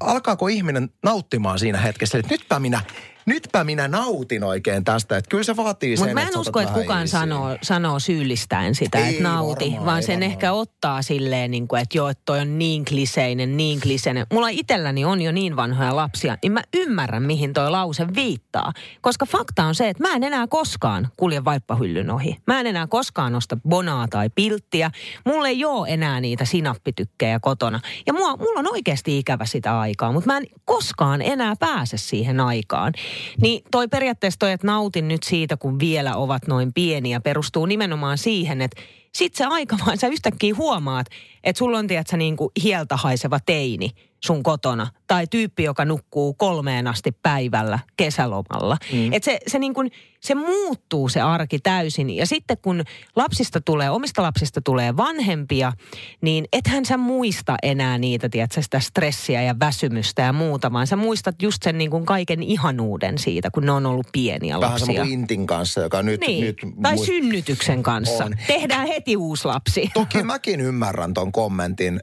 alkaako 0.00 0.48
ihminen 0.48 0.90
nauttimaan 1.02 1.58
siinä 1.58 1.78
hetkessä, 1.78 2.18
että 2.18 2.34
nytpä 2.34 2.58
minä 2.58 2.80
nytpä 3.28 3.64
minä 3.64 3.88
nautin 3.88 4.44
oikein 4.44 4.84
tästä. 4.84 5.16
Että 5.16 5.28
kyllä 5.28 5.44
se 5.44 5.56
vaatii 5.56 5.96
sen, 5.96 6.06
Mutta 6.06 6.14
mä 6.14 6.28
en 6.28 6.38
usko, 6.38 6.60
että 6.60 6.74
kukaan 6.74 7.08
sanoo, 7.08 7.56
sanoo 7.62 7.98
syyllistäen 7.98 8.74
sitä, 8.74 8.98
Ei, 8.98 9.10
että 9.10 9.22
nauti, 9.22 9.64
varmaan, 9.64 9.86
vaan 9.86 10.02
sen 10.02 10.12
varmaan. 10.14 10.30
ehkä 10.32 10.52
ottaa 10.52 11.02
silleen, 11.02 11.50
niin 11.50 11.68
kuin, 11.68 11.82
että 11.82 11.98
joo, 11.98 12.08
että 12.08 12.22
toi 12.24 12.40
on 12.40 12.58
niin 12.58 12.84
kliseinen, 12.84 13.56
niin 13.56 13.80
kliseinen. 13.80 14.26
Mulla 14.32 14.48
itselläni 14.48 15.04
on 15.04 15.20
jo 15.22 15.32
niin 15.32 15.56
vanhoja 15.56 15.96
lapsia, 15.96 16.36
niin 16.42 16.52
mä 16.52 16.62
ymmärrän, 16.76 17.22
mihin 17.22 17.52
toi 17.52 17.70
lause 17.70 18.06
viittaa. 18.14 18.72
Koska 19.00 19.26
fakta 19.26 19.64
on 19.64 19.74
se, 19.74 19.88
että 19.88 20.02
mä 20.02 20.14
en 20.14 20.24
enää 20.24 20.46
koskaan 20.46 21.08
kulje 21.16 21.44
vaippahyllyn 21.44 22.10
ohi. 22.10 22.36
Mä 22.46 22.60
en 22.60 22.66
enää 22.66 22.86
koskaan 22.86 23.34
osta 23.34 23.56
bonaa 23.68 24.08
tai 24.08 24.30
pilttiä. 24.34 24.90
Mulla 25.24 25.48
ei 25.48 25.64
ole 25.64 25.88
enää 25.88 26.20
niitä 26.20 26.44
sinappitykkejä 26.44 27.40
kotona. 27.40 27.80
Ja 28.06 28.12
mua, 28.12 28.36
mulla 28.36 28.60
on 28.60 28.72
oikeasti 28.72 29.18
ikävä 29.18 29.44
sitä 29.44 29.80
aikaa, 29.80 30.12
mutta 30.12 30.26
mä 30.26 30.36
en 30.36 30.46
koskaan 30.64 31.22
enää 31.22 31.54
pääse 31.60 31.96
siihen 31.96 32.40
aikaan. 32.40 32.92
Niin 33.40 33.62
toi 33.70 33.88
periaatteessa 33.88 34.38
toi, 34.38 34.52
että 34.52 34.66
nautin 34.66 35.08
nyt 35.08 35.22
siitä, 35.22 35.56
kun 35.56 35.78
vielä 35.78 36.16
ovat 36.16 36.46
noin 36.46 36.72
pieniä, 36.72 37.20
perustuu 37.20 37.66
nimenomaan 37.66 38.18
siihen, 38.18 38.60
että 38.60 38.82
sit 39.18 39.34
se 39.34 39.44
aika 39.44 39.76
vaan 39.86 39.98
sä 39.98 40.06
yhtäkkiä 40.06 40.54
huomaat, 40.54 41.06
että 41.44 41.58
sulla 41.58 41.78
on, 41.78 41.86
tiedätkö, 41.86 42.16
niin 42.16 42.36
kuin 42.36 42.50
hieltä 42.62 42.96
haiseva 42.96 43.40
teini 43.46 43.90
sun 44.24 44.42
kotona. 44.42 44.86
Tai 45.06 45.26
tyyppi, 45.26 45.62
joka 45.62 45.84
nukkuu 45.84 46.34
kolmeen 46.34 46.86
asti 46.86 47.12
päivällä 47.12 47.78
kesälomalla. 47.96 48.76
Mm. 48.92 49.12
Että 49.12 49.24
se, 49.24 49.38
se 49.46 49.58
niin 49.58 49.74
kuin, 49.74 49.90
se 50.20 50.34
muuttuu 50.34 51.08
se 51.08 51.20
arki 51.20 51.58
täysin. 51.58 52.10
Ja 52.10 52.26
sitten 52.26 52.56
kun 52.62 52.82
lapsista 53.16 53.60
tulee, 53.60 53.90
omista 53.90 54.22
lapsista 54.22 54.60
tulee 54.60 54.96
vanhempia, 54.96 55.72
niin 56.20 56.44
ethän 56.52 56.84
sä 56.84 56.96
muista 56.96 57.56
enää 57.62 57.98
niitä, 57.98 58.28
tiedätkö, 58.28 58.62
sitä 58.62 58.80
stressiä 58.80 59.42
ja 59.42 59.54
väsymystä 59.60 60.22
ja 60.22 60.32
muuta, 60.32 60.72
vaan 60.72 60.86
sä 60.86 60.96
muistat 60.96 61.42
just 61.42 61.62
sen 61.62 61.78
niin 61.78 61.90
kuin 61.90 62.06
kaiken 62.06 62.42
ihanuuden 62.42 63.18
siitä, 63.18 63.50
kun 63.50 63.66
ne 63.66 63.72
on 63.72 63.86
ollut 63.86 64.06
pieniä 64.12 64.60
Vähän 64.60 64.72
lapsia. 64.72 64.86
Vähän 64.86 64.96
sama 64.96 65.06
kuin 65.06 65.20
Intin 65.20 65.46
kanssa, 65.46 65.80
joka 65.80 66.02
nyt... 66.02 66.20
Niin. 66.20 66.44
nyt 66.44 66.56
tai 66.82 66.94
muist... 66.94 67.06
synnytyksen 67.06 67.82
kanssa. 67.82 68.24
On. 68.24 68.34
Tehdään 68.46 68.86
heti 68.86 69.07
uusi 69.16 69.44
lapsi. 69.44 69.90
Toki 69.94 70.22
mäkin 70.22 70.60
ymmärrän 70.60 71.14
ton 71.14 71.32
kommentin. 71.32 72.00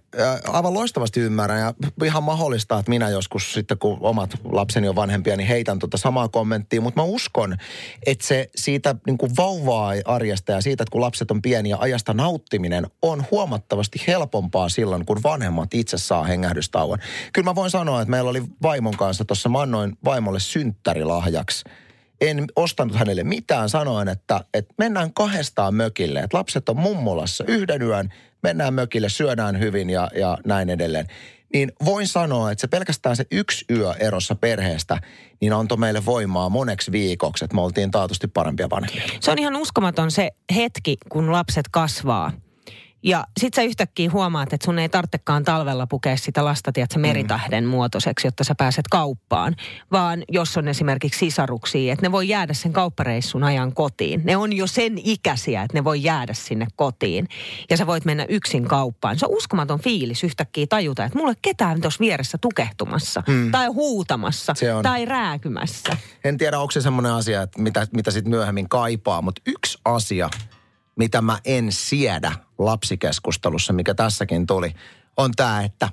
Aivan 0.48 0.74
loistavasti 0.74 1.20
ymmärrän 1.20 1.60
ja 1.60 1.74
ihan 2.06 2.24
mahdollista, 2.24 2.80
että 2.80 2.90
minä 2.90 3.10
joskus 3.10 3.54
sitten, 3.54 3.78
kun 3.78 3.98
omat 4.02 4.30
lapseni 4.44 4.88
on 4.88 4.96
vanhempia, 4.96 5.38
niin 5.38 5.48
heitän 5.48 5.80
tuota 5.80 5.98
samaa 5.98 6.28
kommenttia. 6.28 6.82
Mutta 6.82 7.02
mä 7.02 7.06
uskon, 7.06 7.58
että 8.06 8.28
se 8.28 8.50
siitä 8.56 8.96
niin 9.06 9.18
kuin 9.18 9.32
vauvaa 9.38 9.94
arjesta 10.06 10.52
ja 10.52 10.62
siitä, 10.62 10.84
että 10.84 10.92
kun 10.92 11.02
lapset 11.02 11.32
on 11.32 11.42
pieniä, 11.42 11.78
ajasta 11.80 12.14
nauttiminen 12.14 12.88
on 13.02 13.26
huomattavasti 13.32 14.04
helpompaa 14.08 14.70
silloin, 14.70 15.06
kun 15.06 15.24
vanhemmat 15.24 15.74
itse 15.74 15.98
saa 15.98 16.24
hengähdystauon. 16.24 17.00
Kyllä 17.34 17.46
mä 17.46 17.56
voin 17.56 17.72
sanoa, 17.72 18.02
että 18.02 18.10
meillä 18.10 18.30
oli 18.30 18.44
vaimon 18.62 18.98
kanssa 18.98 19.26
tuossa, 19.26 19.50
mä 19.50 19.62
annoin 19.62 19.98
vaimolle 20.06 20.40
synttärilahjaksi 20.40 21.64
en 22.22 22.46
ostanut 22.56 22.96
hänelle 22.96 23.24
mitään, 23.24 23.70
sanoen, 23.70 24.08
että, 24.08 24.42
että 24.54 24.74
mennään 24.78 25.14
kahdestaan 25.14 25.74
mökille. 25.74 26.20
Että 26.20 26.38
lapset 26.38 26.70
on 26.70 26.80
mummolassa 26.80 27.44
yhden 27.48 27.82
yön, 27.82 28.14
mennään 28.44 28.74
mökille, 28.74 29.10
syödään 29.10 29.60
hyvin 29.60 29.90
ja, 29.90 30.10
ja 30.16 30.38
näin 30.46 30.70
edelleen 30.70 31.08
niin 31.54 31.72
voin 31.86 32.08
sanoa, 32.08 32.52
että 32.52 32.62
se 32.62 32.68
pelkästään 32.68 33.16
se 33.16 33.26
yksi 33.32 33.66
yö 33.70 33.94
erossa 34.00 34.36
perheestä, 34.36 35.02
niin 35.42 35.54
antoi 35.54 35.78
meille 35.78 36.06
voimaa 36.06 36.50
moneksi 36.50 36.92
viikoksi, 36.92 37.46
että 37.46 37.56
me 37.56 37.62
oltiin 37.62 37.92
taatusti 37.92 38.28
parempia 38.28 38.70
vanhempia. 38.70 39.18
Se 39.20 39.32
on 39.32 39.40
ihan 39.40 39.56
uskomaton 39.56 40.12
se 40.12 40.32
hetki, 40.56 40.98
kun 41.10 41.32
lapset 41.32 41.66
kasvaa. 41.72 42.32
Ja 43.06 43.24
sit 43.40 43.54
sä 43.54 43.62
yhtäkkiä 43.64 44.12
huomaat, 44.12 44.54
että 44.54 44.66
sun 44.66 44.80
ei 44.80 44.90
tarvitsekaan 44.90 45.44
talvella 45.44 45.88
pukea 45.88 46.18
sitä 46.18 46.46
lasta, 46.46 46.72
tiedätkö, 46.72 47.00
meritahden 47.00 47.64
mm. 47.64 47.70
muotoiseksi, 47.70 48.28
jotta 48.28 48.44
sä 48.44 48.56
pääset 48.56 48.88
kauppaan. 48.92 49.56
Vaan 49.92 50.24
jos 50.30 50.58
on 50.58 50.68
esimerkiksi 50.68 51.20
sisaruksia, 51.20 51.94
että 51.94 52.06
ne 52.06 52.12
voi 52.12 52.30
jäädä 52.30 52.54
sen 52.54 52.74
kauppareissun 52.74 53.44
ajan 53.44 53.74
kotiin. 53.74 54.22
Ne 54.24 54.38
on 54.38 54.54
jo 54.54 54.68
sen 54.68 54.94
ikäisiä, 55.04 55.62
että 55.62 55.78
ne 55.78 55.84
voi 55.84 56.04
jäädä 56.04 56.34
sinne 56.34 56.68
kotiin. 56.76 57.28
Ja 57.70 57.78
sä 57.78 57.88
voit 57.88 58.06
mennä 58.06 58.26
yksin 58.30 58.68
kauppaan. 58.68 59.20
Se 59.20 59.26
on 59.26 59.38
uskomaton 59.38 59.80
fiilis 59.80 60.24
yhtäkkiä 60.24 60.66
tajuta, 60.70 61.06
että 61.06 61.18
mulle 61.18 61.34
ketään 61.42 61.82
tuossa 61.82 62.00
vieressä 62.00 62.38
tukehtumassa. 62.38 63.24
Mm. 63.28 63.52
Tai 63.52 63.68
huutamassa. 63.68 64.54
Tai 64.84 65.06
rääkymässä. 65.06 65.98
En 66.24 66.38
tiedä, 66.38 66.60
onko 66.60 66.72
se 66.72 66.82
semmoinen 66.82 67.12
asia, 67.12 67.42
että 67.42 67.62
mitä, 67.62 67.88
mitä 67.96 68.12
sitten 68.12 68.30
myöhemmin 68.30 68.70
kaipaa. 68.70 69.22
Mutta 69.22 69.42
yksi 69.46 69.78
asia, 69.86 70.30
mitä 70.96 71.22
mä 71.22 71.40
en 71.46 71.72
siedä 71.72 72.32
lapsikeskustelussa, 72.58 73.74
mikä 73.74 73.94
tässäkin 73.94 74.48
tuli, 74.48 74.72
on 75.18 75.32
tämä, 75.36 75.64
että 75.64 75.90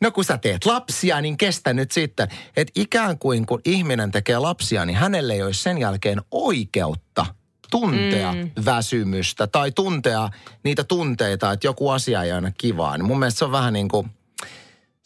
no 0.00 0.10
kun 0.10 0.24
sä 0.24 0.38
teet 0.38 0.64
lapsia, 0.64 1.20
niin 1.20 1.36
kestä 1.36 1.72
nyt 1.72 1.92
sitten. 1.92 2.28
Että 2.56 2.72
ikään 2.74 3.18
kuin 3.18 3.46
kun 3.46 3.60
ihminen 3.64 4.10
tekee 4.10 4.38
lapsia, 4.38 4.84
niin 4.84 4.96
hänelle 4.96 5.32
ei 5.32 5.42
olisi 5.42 5.62
sen 5.62 5.78
jälkeen 5.78 6.22
oikeutta 6.30 7.26
tuntea 7.70 8.32
mm. 8.32 8.50
väsymystä 8.64 9.46
tai 9.46 9.72
tuntea 9.72 10.28
niitä 10.64 10.84
tunteita, 10.84 11.52
että 11.52 11.66
joku 11.66 11.90
asia 11.90 12.22
ei 12.22 12.32
aina 12.32 12.52
kivaa. 12.58 12.98
Niin 12.98 13.06
mun 13.06 13.18
mielestä 13.18 13.38
se 13.38 13.44
on 13.44 13.52
vähän 13.52 13.72
niin 13.72 13.88
kuin, 13.88 14.10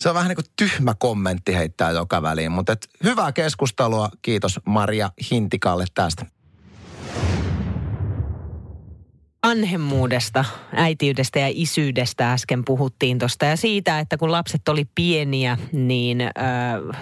se 0.00 0.08
on 0.08 0.14
vähän 0.14 0.28
niin 0.28 0.36
kuin 0.36 0.52
tyhmä 0.56 0.94
kommentti 0.94 1.54
heittää 1.54 1.90
joka 1.90 2.22
väliin. 2.22 2.52
Mutta 2.52 2.72
et 2.72 2.88
hyvää 3.04 3.32
keskustelua. 3.32 4.08
Kiitos 4.22 4.60
Maria 4.66 5.10
Hintikalle 5.30 5.84
tästä. 5.94 6.26
Vanhemmuudesta, 9.46 10.44
äitiydestä 10.72 11.38
ja 11.38 11.48
isyydestä 11.50 12.32
äsken 12.32 12.64
puhuttiin 12.64 13.18
tuosta. 13.18 13.44
Ja 13.44 13.56
siitä, 13.56 13.98
että 13.98 14.16
kun 14.16 14.32
lapset 14.32 14.68
oli 14.68 14.84
pieniä, 14.94 15.58
niin 15.72 16.20
ö, 16.20 16.28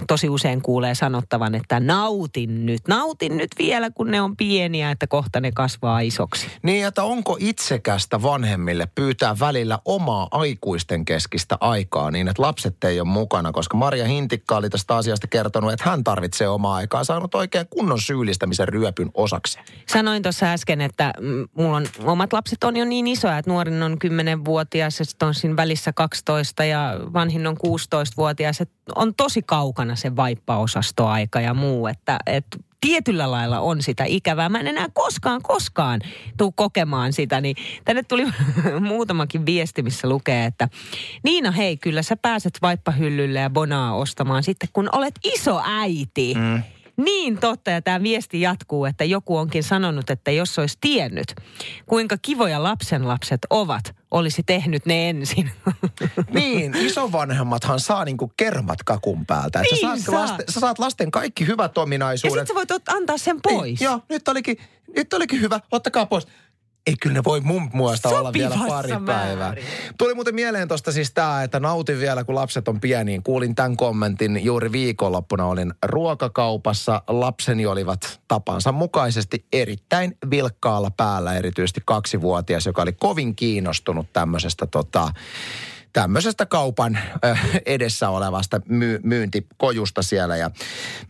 tosi 0.07 0.29
usein 0.29 0.63
kuulee 0.63 0.95
sanottavan, 0.95 1.55
että 1.55 1.81
nautin 1.81 2.67
nyt. 2.67 2.89
Nautin 2.89 3.37
nyt 3.37 3.51
vielä, 3.59 3.91
kun 3.91 4.11
ne 4.11 4.23
on 4.23 4.37
pieniä, 4.37 4.91
että 4.91 5.07
kohta 5.07 5.41
ne 5.41 5.53
kasvaa 5.53 6.01
isoksi. 6.01 6.47
Niin, 6.63 6.87
että 6.87 7.03
onko 7.03 7.37
itsekästä 7.41 8.23
vanhemmille 8.23 8.89
pyytää 8.95 9.37
välillä 9.41 9.79
omaa 9.85 10.29
aikuisten 10.31 11.05
keskistä 11.05 11.57
aikaa 11.61 12.11
niin, 12.11 12.29
että 12.29 12.43
lapset 12.43 12.85
ei 12.85 13.01
ole 13.01 13.09
mukana, 13.09 13.53
koska 13.53 13.77
Maria 13.77 14.05
Hintikka 14.05 14.57
oli 14.57 14.71
tästä 14.71 14.97
asiasta 14.97 15.27
kertonut, 15.27 15.73
että 15.73 15.91
hän 15.91 16.05
tarvitsee 16.05 16.49
omaa 16.49 16.75
aikaa, 16.75 17.05
saanut 17.05 17.35
oikein 17.35 17.67
kunnon 17.71 18.01
syyllistämisen 18.01 18.69
ryöpyn 18.69 19.11
osaksi. 19.15 19.59
Sanoin 19.89 20.23
tuossa 20.23 20.47
äsken, 20.47 20.81
että 20.81 21.13
mm, 21.21 21.49
mulla 21.55 21.77
on 21.77 21.87
omat 22.27 22.33
lapset 22.33 22.65
on 22.65 22.77
jo 22.77 22.85
niin 22.85 23.07
isoja, 23.07 23.39
että 23.39 23.51
nuorin 23.51 23.83
on 23.83 23.93
10-vuotias 23.93 24.99
ja 24.99 25.05
sitten 25.05 25.29
on 25.29 25.35
siinä 25.35 25.57
välissä 25.57 25.93
12 25.93 26.65
ja 26.65 27.01
vanhin 27.13 27.47
on 27.47 27.57
16-vuotias. 27.67 28.61
Että 28.61 28.75
on 28.95 29.15
tosi 29.15 29.43
kaukana 29.43 29.97
se 29.97 30.17
vaippaosastoaika 30.17 31.41
ja 31.41 31.55
muu, 31.55 31.87
että, 31.87 32.19
että 32.27 32.59
tietyllä 32.81 33.31
lailla 33.31 33.61
on 33.61 33.83
sitä 33.83 34.05
ikävää. 34.05 34.49
Mä 34.49 34.61
en 34.61 34.67
enää 34.67 34.87
koskaan, 34.95 35.43
koskaan 35.43 36.01
tuu 36.37 36.53
kokemaan 36.53 37.13
sitä. 37.13 37.41
Niin 37.41 37.57
tänne 37.85 38.03
tuli 38.03 38.27
muutamakin 38.81 39.47
viesti, 39.47 39.83
missä 39.83 40.09
lukee, 40.09 40.45
että 40.45 40.69
Niina, 41.23 41.51
hei, 41.51 41.77
kyllä 41.77 42.03
sä 42.03 42.17
pääset 42.17 42.59
vaippahyllylle 42.63 43.41
ja 43.41 43.51
bonaa 43.51 43.95
ostamaan 43.95 44.43
sitten, 44.43 44.69
kun 44.73 44.89
olet 44.93 45.15
iso 45.25 45.61
äiti. 45.65 46.35
Mm. 46.35 46.63
Niin 46.97 47.39
totta, 47.39 47.71
ja 47.71 47.83
tämä 47.83 48.03
viesti 48.03 48.41
jatkuu, 48.41 48.85
että 48.85 49.05
joku 49.05 49.37
onkin 49.37 49.63
sanonut, 49.63 50.11
että 50.11 50.31
jos 50.31 50.59
olisi 50.59 50.79
tiennyt, 50.81 51.35
kuinka 51.87 52.17
kivoja 52.23 52.63
lapsenlapset 52.63 53.41
ovat, 53.51 53.95
olisi 54.11 54.43
tehnyt 54.43 54.87
ne 54.87 55.09
ensin. 55.11 55.51
Niin, 56.31 56.75
isovanhemmathan 56.75 57.81
saa 57.81 58.05
niinku 58.05 58.33
kermat 58.37 58.83
kakun 58.83 59.27
päältä. 59.27 59.61
Niin 59.61 59.77
sä, 59.77 59.81
saat 59.81 59.99
saa. 60.01 60.21
lasten, 60.21 60.47
sä 60.49 60.61
saat 60.61 60.79
lasten 60.79 61.11
kaikki 61.11 61.47
hyvät 61.47 61.73
ja 61.77 61.83
ominaisuudet. 61.83 62.33
sitten 62.33 62.47
sä 62.47 62.55
voit 62.55 62.71
ot- 62.73 62.97
antaa 62.97 63.19
sen 63.19 63.43
pois. 63.43 63.81
Ei, 63.83 63.85
joo, 63.85 64.01
nyt 64.09 64.29
olikin, 64.29 64.57
nyt 64.97 65.13
olikin 65.13 65.41
hyvä, 65.41 65.61
ottakaa 65.71 66.07
pois. 66.07 66.27
Ei 66.87 66.95
kyllä 67.01 67.15
ne 67.15 67.25
voi 67.25 67.41
mun 67.41 67.71
muista 67.73 68.09
olla 68.09 68.33
vielä 68.33 68.55
pari 68.69 68.89
määrin. 68.89 69.05
päivää. 69.07 69.55
Tuli 69.99 70.15
muuten 70.15 70.35
mieleen 70.35 70.69
tuosta 70.69 70.93
siis 70.93 71.13
tämä, 71.13 71.43
että 71.43 71.61
nautin 71.61 72.01
vielä 72.01 72.25
kun 72.25 72.35
lapset 72.35 72.69
on 72.69 72.81
pieniä. 72.81 73.21
Kuulin 73.25 73.55
tämän 73.55 73.77
kommentin 73.77 74.45
juuri 74.45 74.73
viikonloppuna. 74.73 75.47
Olin 75.47 75.75
ruokakaupassa. 75.83 77.03
Lapseni 77.09 77.67
olivat 77.67 78.21
tapansa 78.29 78.73
mukaisesti 78.73 79.47
erittäin 79.53 80.17
vilkkaalla 80.31 80.91
päällä, 80.91 81.35
erityisesti 81.35 81.81
kaksivuotias, 81.85 82.67
joka 82.67 82.83
oli 82.83 82.93
kovin 82.93 83.37
kiinnostunut 83.37 84.07
tämmöisestä 84.13 84.67
tota, 84.67 85.13
tämmöisestä 86.01 86.47
kaupan 86.47 86.99
ö, 87.25 87.37
edessä 87.67 88.09
olevasta 88.09 88.61
my, 88.69 89.01
myyntikojusta 89.03 90.03
siellä. 90.03 90.37
Ja 90.37 90.51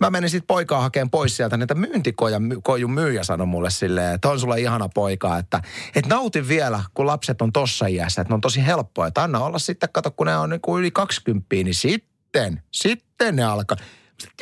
mä 0.00 0.11
menin 0.11 0.31
sitten 0.31 0.47
poikaa 0.47 0.81
hakemaan 0.81 1.11
pois 1.11 1.37
sieltä, 1.37 1.59
että 1.62 1.75
myyntikojan 1.75 2.43
my, 2.43 2.57
kojun 2.62 2.90
myyjä 2.90 3.25
sanoi 3.25 3.47
mulle 3.47 3.71
silleen, 3.71 4.14
että 4.14 4.28
on 4.28 4.40
sulla 4.40 4.57
ihana 4.57 4.88
poika, 4.88 5.38
että, 5.38 5.62
että 5.95 6.14
nautin 6.14 6.49
vielä, 6.49 6.85
kun 6.95 7.07
lapset 7.07 7.43
on 7.43 7.52
tossa 7.52 7.87
iässä, 7.87 8.21
että 8.21 8.31
ne 8.31 8.35
on 8.35 8.40
tosi 8.40 8.66
helppoa. 8.66 9.07
Että 9.07 9.23
anna 9.23 9.40
olla 9.40 9.59
sitten, 9.59 9.88
kato, 9.93 10.11
kun 10.11 10.26
ne 10.26 10.37
on 10.37 10.50
niin 10.50 10.61
kuin 10.61 10.81
yli 10.81 10.90
20, 10.90 11.47
niin 11.50 11.75
sitten, 11.75 12.62
sitten 12.73 13.37
ne 13.37 13.45
alkaa. 13.45 13.76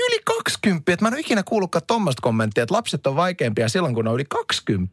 Yli 0.08 0.20
20, 0.24 0.92
että 0.92 1.04
mä 1.04 1.08
en 1.08 1.14
ole 1.14 1.20
ikinä 1.20 1.42
kuullutkaan 1.42 1.86
tuommoista 1.86 2.22
kommenttia, 2.22 2.62
että 2.62 2.74
lapset 2.74 3.06
on 3.06 3.16
vaikeampia 3.16 3.68
silloin, 3.68 3.94
kun 3.94 4.04
ne 4.04 4.10
on 4.10 4.14
yli 4.14 4.24
20 4.24 4.92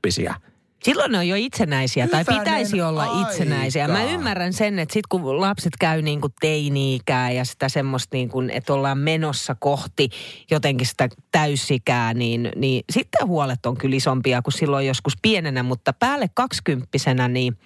Silloin 0.83 1.11
ne 1.11 1.17
on 1.17 1.27
jo 1.27 1.35
itsenäisiä 1.35 2.07
tai 2.07 2.21
Hyvänen 2.21 2.39
pitäisi 2.39 2.81
olla 2.81 3.03
aika. 3.03 3.29
itsenäisiä. 3.29 3.87
Mä 3.87 4.03
ymmärrän 4.03 4.53
sen, 4.53 4.79
että 4.79 4.93
sit 4.93 5.07
kun 5.07 5.41
lapset 5.41 5.73
käy 5.79 6.01
niin 6.01 6.21
kuin 6.21 6.33
teini-ikää 6.41 7.31
ja 7.31 7.45
sitä 7.45 7.69
semmoista 7.69 8.17
niin 8.17 8.29
kuin, 8.29 8.49
että 8.49 8.73
ollaan 8.73 8.97
menossa 8.97 9.55
kohti 9.59 10.09
jotenkin 10.51 10.87
sitä 10.87 11.09
täysikää, 11.31 12.13
niin, 12.13 12.51
niin 12.55 12.83
sitten 12.91 13.27
huolet 13.27 13.65
on 13.65 13.77
kyllä 13.77 13.95
isompia 13.95 14.41
kuin 14.41 14.53
silloin 14.53 14.87
joskus 14.87 15.13
pienenä, 15.21 15.63
mutta 15.63 15.93
päälle 15.93 16.29
kaksikymppisenä 16.33 17.27
niin 17.27 17.57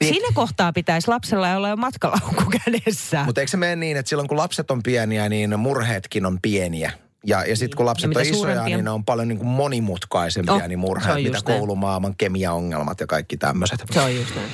Niin. 0.00 0.14
Siinä 0.14 0.28
kohtaa 0.34 0.72
pitäisi 0.72 1.08
lapsella 1.08 1.56
olla 1.56 1.68
jo 1.68 1.76
matkalaukku 1.76 2.44
kädessä. 2.64 3.24
Mutta 3.24 3.40
eikö 3.40 3.50
se 3.50 3.56
mene 3.56 3.76
niin, 3.76 3.96
että 3.96 4.08
silloin 4.08 4.28
kun 4.28 4.36
lapset 4.36 4.70
on 4.70 4.82
pieniä, 4.82 5.28
niin 5.28 5.60
murheetkin 5.60 6.26
on 6.26 6.38
pieniä? 6.42 6.92
Ja, 7.26 7.44
ja 7.44 7.56
sitten 7.56 7.76
kun 7.76 7.86
lapset 7.86 8.02
Ja 8.02 8.08
mitä 8.08 8.20
on 8.20 8.26
isoja, 8.26 8.36
suurempia- 8.54 8.64
niin 8.76 8.84
ne 8.84 8.90
on 8.90 9.04
paljon 9.04 9.28
niin 9.28 9.38
kuin 9.38 9.48
monimutkaisempia, 9.48 10.54
Oh, 10.54 10.66
niin 10.68 10.78
murheet, 10.78 11.16
on 11.16 11.22
mitä 11.22 11.38
koulumaailman 11.44 12.14
kemiaongelmat 12.16 13.00
ja 13.00 13.06
kaikki 13.06 13.36
tämmöiset. 13.36 13.82
Se 13.90 14.00
on 14.00 14.16
just 14.16 14.34
näin. 14.34 14.48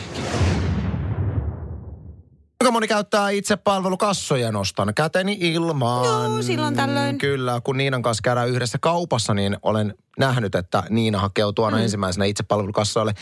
Kuinka 2.64 2.72
moni 2.72 2.88
käyttää 2.88 3.30
itse 3.30 3.56
palvelukassoja 3.56 4.52
nostan 4.52 4.94
käteni 4.94 5.36
ilmaan? 5.40 6.04
Joo, 6.04 6.42
silloin 6.42 6.76
tällöin. 6.76 7.18
Kyllä, 7.18 7.60
kun 7.64 7.76
Niinan 7.76 8.02
kanssa 8.02 8.22
käydään 8.22 8.48
yhdessä 8.48 8.78
kaupassa, 8.78 9.34
niin 9.34 9.56
olen 9.62 9.94
nähnyt, 10.18 10.54
että 10.54 10.82
Niina 10.90 11.18
hakeutuu 11.18 11.64
aina 11.64 11.76
mm. 11.76 11.82
ensimmäisenä 11.82 12.24
itsepalvelukassoille. 12.24 13.14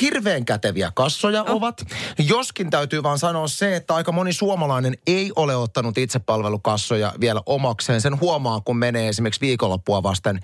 Hirveän 0.00 0.44
käteviä 0.44 0.92
kassoja 0.94 1.42
oh. 1.42 1.50
ovat. 1.50 1.82
Joskin 2.18 2.70
täytyy 2.70 3.02
vaan 3.02 3.18
sanoa 3.18 3.48
se, 3.48 3.76
että 3.76 3.94
aika 3.94 4.12
moni 4.12 4.32
suomalainen 4.32 4.94
ei 5.06 5.32
ole 5.36 5.56
ottanut 5.56 5.98
itsepalvelukassoja 5.98 7.12
vielä 7.20 7.42
omakseen. 7.46 8.00
Sen 8.00 8.20
huomaa, 8.20 8.60
kun 8.60 8.76
menee 8.76 9.08
esimerkiksi 9.08 9.40
viikonloppua 9.40 10.02
vasten 10.02 10.40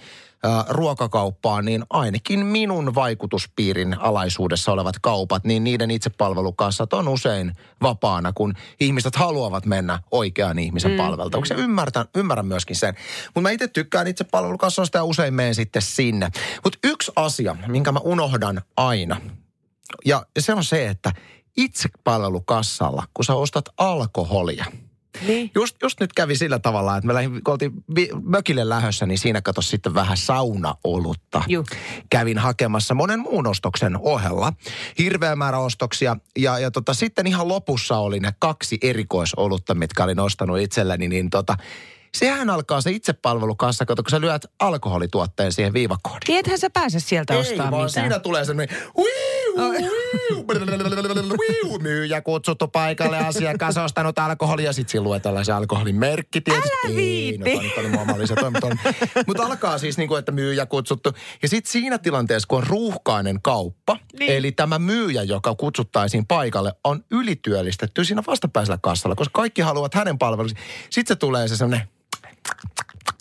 ruokakauppaan, 0.69 1.65
niin 1.65 1.85
ainakin 1.91 2.47
minun 2.47 2.95
vaikutuspiirin 2.95 4.01
alaisuudessa 4.01 4.73
olevat 4.73 4.95
kaupat, 5.03 5.45
niin 5.45 5.65
niiden 5.65 5.91
itsepalvelukassat 5.91 6.93
on 6.93 7.09
usein 7.09 7.53
vapaana, 7.83 8.33
kun 8.33 8.55
ihmiset 8.81 9.17
haluavat 9.17 9.67
mennä 9.67 10.03
oikean 10.11 10.59
ihmisen 10.59 10.91
mm. 10.91 10.97
palveltavaksi. 10.97 11.55
Ymmärrän, 11.55 12.05
ymmärrän 12.17 12.47
myöskin 12.47 12.77
sen. 12.77 12.95
Mutta 13.25 13.41
mä 13.41 13.51
itse 13.51 13.69
tykkään 13.69 14.07
itsepalvelukassoista 14.07 14.99
ja 14.99 15.05
usein 15.05 15.35
menen 15.35 15.55
sitten 15.55 15.83
sinne. 15.83 16.31
Mutta 16.65 16.79
yksi 16.85 17.13
asia, 17.17 17.57
minkä 17.67 17.93
mä 17.93 17.99
unohdan 17.99 18.63
aina, 18.77 19.21
ja 20.05 20.27
se 20.39 20.55
on 20.55 20.65
se, 20.65 20.89
että 20.89 21.13
itsepalvelukassalla, 21.57 23.05
kun 23.15 23.25
sä 23.25 23.35
ostat 23.35 23.65
alkoholia, 23.79 24.65
Niin. 25.27 25.51
Just, 25.55 25.77
just 25.83 26.01
nyt 26.01 26.13
kävi 26.13 26.37
sillä 26.37 26.59
tavalla, 26.59 26.97
että 26.97 27.07
me 27.07 27.15
lähdin, 27.15 27.45
kun 27.45 27.53
oltiin 27.53 27.73
mökille 28.23 28.69
lähössä, 28.69 29.07
niin 29.07 29.19
siinä 29.19 29.43
kato 29.43 29.63
sitten 29.63 29.95
vähän 29.95 30.17
saunaolutta. 30.17 31.43
Juu. 31.49 31.65
Kävin 32.11 32.39
hakemassa 32.39 32.95
monen 32.95 33.21
muun 33.21 33.47
ostoksen 33.47 33.99
ohella. 34.01 34.53
Hirveä 34.99 35.37
määrä 35.37 35.59
ostoksia. 35.59 36.17
Ja, 36.39 36.59
ja 36.59 36.71
tota, 36.71 36.95
sitten 36.95 37.27
ihan 37.27 37.49
lopussa 37.49 37.97
oli 37.99 38.21
ne 38.21 38.33
kaksi 38.39 38.79
erikoisolutta, 38.83 39.75
mitkä 39.75 40.05
olin 40.05 40.21
ostanut 40.21 40.59
itselleni. 40.59 41.09
Niin 41.09 41.31
tota, 41.31 41.57
sehän 42.15 42.51
alkaa 42.51 42.81
se 42.81 42.91
itsepalvelukassa, 42.91 43.87
kato, 43.87 44.03
kun 44.03 44.11
sä 44.11 44.21
lyöt 44.21 44.47
alkoholituotteen 44.59 45.53
siihen 45.53 45.73
viivakoodiin. 45.73 46.21
Niin 46.29 46.39
ethän 46.39 46.59
sä 46.59 46.71
pääse 46.71 47.01
sieltä 47.01 47.35
Ei, 47.35 47.41
ostamaan 47.41 47.71
vaan 47.71 47.85
mitään. 47.85 48.05
siinä 48.05 48.19
tulee 48.19 48.45
semmoinen 48.45 48.77
myyjä 51.83 52.21
kutsuttu 52.21 52.69
paikalle, 52.69 53.19
asiakas 53.19 53.77
ostanut 53.77 54.19
alkoholia, 54.19 54.73
sit 54.73 54.89
siinä 54.89 55.03
luetellaan 55.05 55.45
se 55.45 55.53
alkoholin 55.53 55.97
merkki 55.97 56.41
tietysti. 56.41 56.69
Älä 56.85 56.99
Ei, 56.99 57.39
no 57.39 57.45
viitti. 57.45 57.81
oli 57.81 57.89
muomallisia 57.89 58.37
Mutta 59.27 59.43
alkaa 59.47 59.79
siis 59.79 59.99
niin 59.99 60.09
kuin, 60.09 60.19
että 60.19 60.33
myyjä 60.33 60.67
kutsuttu. 60.67 61.13
Ja 61.43 61.49
sitten 61.49 61.73
siinä 61.73 61.99
tilanteessa, 61.99 62.47
kun 62.47 62.59
on 62.59 62.67
ruuhkainen 62.67 63.43
kauppa, 63.43 63.95
Niin. 63.95 64.19
niin. 64.19 64.33
eli 64.33 64.53
tämä 64.53 64.79
myyjä, 64.79 65.23
joka 65.23 65.55
kutsuttaisiin 65.55 66.27
paikalle, 66.27 66.73
on 66.85 67.05
ylityöllistetty 67.11 68.05
siinä 68.05 68.23
vastapäisellä 68.27 68.79
kassalla, 68.83 69.17
koska 69.17 69.41
kaikki 69.41 69.63
haluavat 69.63 69.95
hänen 69.95 70.19
palveluksi. 70.19 70.57
Sitten 70.91 71.15
se 71.15 71.19
tulee 71.19 71.49
se 71.49 71.57
semmoinen 71.57 71.89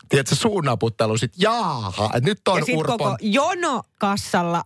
tiedätkö, 0.09 0.35
suunnaputtelu 0.35 1.17
sit, 1.17 1.33
jaaha, 1.37 2.05
että 2.05 2.29
nyt 2.29 2.47
on 2.47 2.59
ja 2.59 2.65
sitten 2.65 2.79
Urpon, 2.79 2.97
koko 2.97 3.17
jono 3.21 3.83
kassalla 3.97 4.63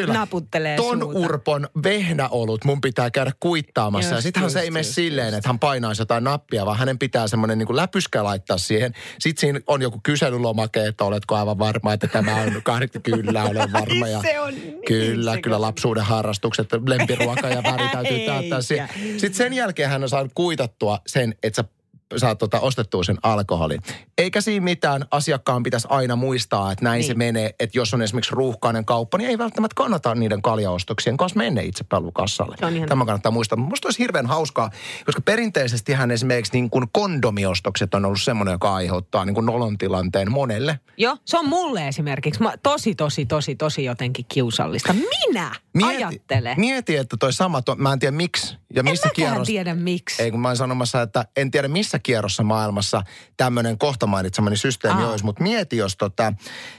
kyllä, 0.00 0.14
naputtelee 0.14 0.76
ton 0.76 1.00
suuta. 1.00 1.18
Urpon 1.18 1.68
vehnäolut 1.82 2.64
mun 2.64 2.80
pitää 2.80 3.10
käydä 3.10 3.32
kuittaamassa. 3.40 4.08
Just, 4.08 4.18
ja 4.18 4.22
sittenhän 4.22 4.50
se 4.50 4.60
ei 4.60 4.70
mene 4.70 4.82
silleen, 4.82 5.34
että 5.34 5.48
hän 5.48 5.58
painaisi 5.58 6.02
jotain 6.02 6.24
nappia, 6.24 6.66
vaan 6.66 6.78
hänen 6.78 6.98
pitää 6.98 7.28
semmoinen 7.28 7.58
niin 7.58 7.76
läpyskä 7.76 8.24
laittaa 8.24 8.58
siihen. 8.58 8.92
Sitten 9.18 9.40
siinä 9.40 9.60
on 9.66 9.82
joku 9.82 10.00
kyselylomake, 10.02 10.86
että 10.86 11.04
oletko 11.04 11.36
aivan 11.36 11.58
varma, 11.58 11.92
että 11.92 12.06
tämä 12.06 12.36
on 12.36 12.60
kahdeksi 12.64 13.00
kyllä, 13.00 13.44
olen 13.44 13.72
varma. 13.72 14.08
Ja 14.08 14.20
Se 14.26 14.40
on 14.40 14.54
niin 14.54 14.78
kyllä, 14.86 15.34
se- 15.34 15.42
kyllä 15.42 15.60
lapsuuden 15.60 16.04
harrastukset, 16.04 16.68
lempiruoka 16.86 17.48
ja 17.48 17.62
väri 17.62 17.88
täytyy 17.92 18.18
täyttää 18.26 18.60
siihen. 18.60 18.88
Sitten 19.16 19.34
sen 19.34 19.52
jälkeen 19.52 19.88
hän 19.88 20.02
on 20.02 20.08
saanut 20.08 20.32
kuitattua 20.34 20.98
sen, 21.06 21.34
että 21.42 21.62
sä 21.62 21.75
saat 22.16 22.38
tota, 22.38 22.60
ostettua 22.60 23.04
sen 23.04 23.18
alkoholin. 23.22 23.80
Eikä 24.18 24.40
siinä 24.40 24.64
mitään, 24.64 25.04
asiakkaan 25.10 25.62
pitäisi 25.62 25.88
aina 25.90 26.16
muistaa, 26.16 26.72
että 26.72 26.84
näin 26.84 26.98
niin. 26.98 27.06
se 27.06 27.14
menee. 27.14 27.54
Että 27.60 27.78
jos 27.78 27.94
on 27.94 28.02
esimerkiksi 28.02 28.34
ruuhkainen 28.34 28.84
kauppa, 28.84 29.18
niin 29.18 29.30
ei 29.30 29.38
välttämättä 29.38 29.74
kannata 29.74 30.14
niiden 30.14 30.42
kaljaostoksien 30.42 31.16
kanssa 31.16 31.38
mennä 31.38 31.60
itse 31.60 31.84
palvelukassalle. 31.84 32.56
Tämä 32.88 33.04
kannattaa 33.04 33.32
muistaa. 33.32 33.58
Musta 33.58 33.88
olisi 33.88 33.98
hirveän 33.98 34.26
hauskaa, 34.26 34.70
koska 35.06 35.20
perinteisesti 35.20 35.92
hän 35.92 36.10
esimerkiksi 36.10 36.52
niin 36.52 36.70
kuin 36.70 36.84
kondomiostokset 36.92 37.94
on 37.94 38.04
ollut 38.04 38.22
semmoinen, 38.22 38.52
joka 38.52 38.74
aiheuttaa 38.74 39.24
niin 39.24 39.34
kuin 39.34 39.46
nolon 39.46 39.78
tilanteen 39.78 40.32
monelle. 40.32 40.80
Joo, 40.96 41.16
se 41.24 41.38
on 41.38 41.48
mulle 41.48 41.88
esimerkiksi 41.88 42.42
mä, 42.42 42.52
tosi, 42.62 42.94
tosi, 42.94 43.26
tosi, 43.26 43.56
tosi 43.56 43.84
jotenkin 43.84 44.24
kiusallista. 44.28 44.94
Minä 45.22 45.50
ajattele. 45.84 46.54
Mieti, 46.58 46.96
että 46.96 47.16
toi 47.20 47.32
sama, 47.32 47.62
to, 47.62 47.74
mä 47.74 47.92
en 47.92 47.98
tiedä 47.98 48.16
miksi 48.16 48.56
ja 48.74 48.82
missä 48.82 49.08
en 49.18 49.24
mäkään 49.24 49.46
tiedä 49.46 49.74
miksi. 49.74 50.22
Ei, 50.22 50.30
kun 50.30 50.40
mä 50.40 50.48
oon 50.48 50.56
sanomassa, 50.56 51.02
että 51.02 51.24
en 51.36 51.50
tiedä 51.50 51.68
missä 51.68 51.95
kierrossa 51.98 52.42
maailmassa 52.42 53.02
tämmöinen 53.36 53.78
kohta 53.78 54.06
mainitsemani 54.06 54.56
systeemi 54.56 55.02
Aa. 55.02 55.10
olisi, 55.10 55.24
mutta 55.24 55.42
mieti, 55.42 55.76
jos 55.76 55.96
tota, 55.96 56.32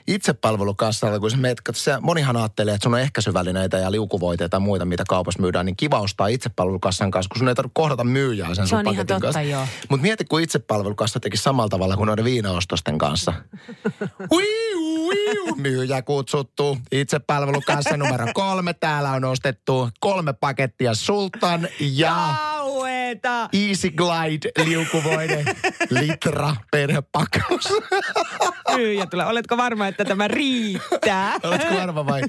itsepalvelukassalla, 0.08 1.20
kun 1.20 1.32
sä 1.32 1.38
meet, 1.38 1.62
se, 1.74 1.98
monihan 2.02 2.38
ajattelee, 2.38 2.74
että 2.74 2.84
sun 2.84 2.94
on 2.94 3.00
ehkäisyvälineitä 3.00 3.78
ja 3.78 3.92
liukuvoiteita 3.92 4.56
ja 4.56 4.60
muita, 4.60 4.86
mitä 4.86 5.04
kaupassa 5.08 5.42
myydään, 5.42 5.66
niin 5.66 5.78
kiva 5.78 6.00
ostaa 6.00 6.28
itsepalvelukassan 6.28 7.12
kanssa, 7.12 7.30
kun 7.30 7.40
sun 7.40 7.48
ei 7.50 7.56
tarvitse 7.56 7.74
kohdata 7.74 8.04
myyjää 8.04 8.56
sen 8.56 8.66
Se 8.66 8.70
sun 8.70 8.80
on 8.80 8.86
ihan 8.86 8.96
paketin 8.96 9.08
totta, 9.08 9.22
kanssa. 9.22 9.42
joo. 9.42 9.68
Mutta 9.90 10.02
mieti, 10.02 10.26
kun 10.26 10.42
itsepalvelukassa 10.42 11.20
teki 11.20 11.38
samalla 11.38 11.70
tavalla 11.70 11.98
kuin 11.98 12.08
noiden 12.08 12.26
viinaostosten 12.26 12.98
kanssa. 12.98 13.34
Uiu, 14.32 15.08
uiu, 15.08 15.56
myyjä 15.56 16.02
kutsuttu. 16.02 16.78
Itsepalvelukassa 16.92 17.98
numero 17.98 18.28
kolme. 18.34 18.74
Täällä 18.74 19.12
on 19.12 19.24
ostettu 19.26 19.90
kolme 20.00 20.34
pakettia 20.34 20.94
Sultan 20.94 21.68
ja 21.80 22.36
Kauheeta. 23.08 23.50
Easy 23.54 23.90
Glide 23.90 24.66
liukuvoide 24.66 25.46
litra 26.00 26.56
per 26.72 27.02
pakkaus. 27.12 27.74
Myyjä 28.76 29.06
tulee. 29.06 29.26
Oletko 29.26 29.58
varma, 29.58 29.88
että 29.88 30.06
tämä 30.06 30.28
riittää? 30.28 31.40
Oletko 31.44 31.76
varma 31.76 32.06
vai? 32.06 32.22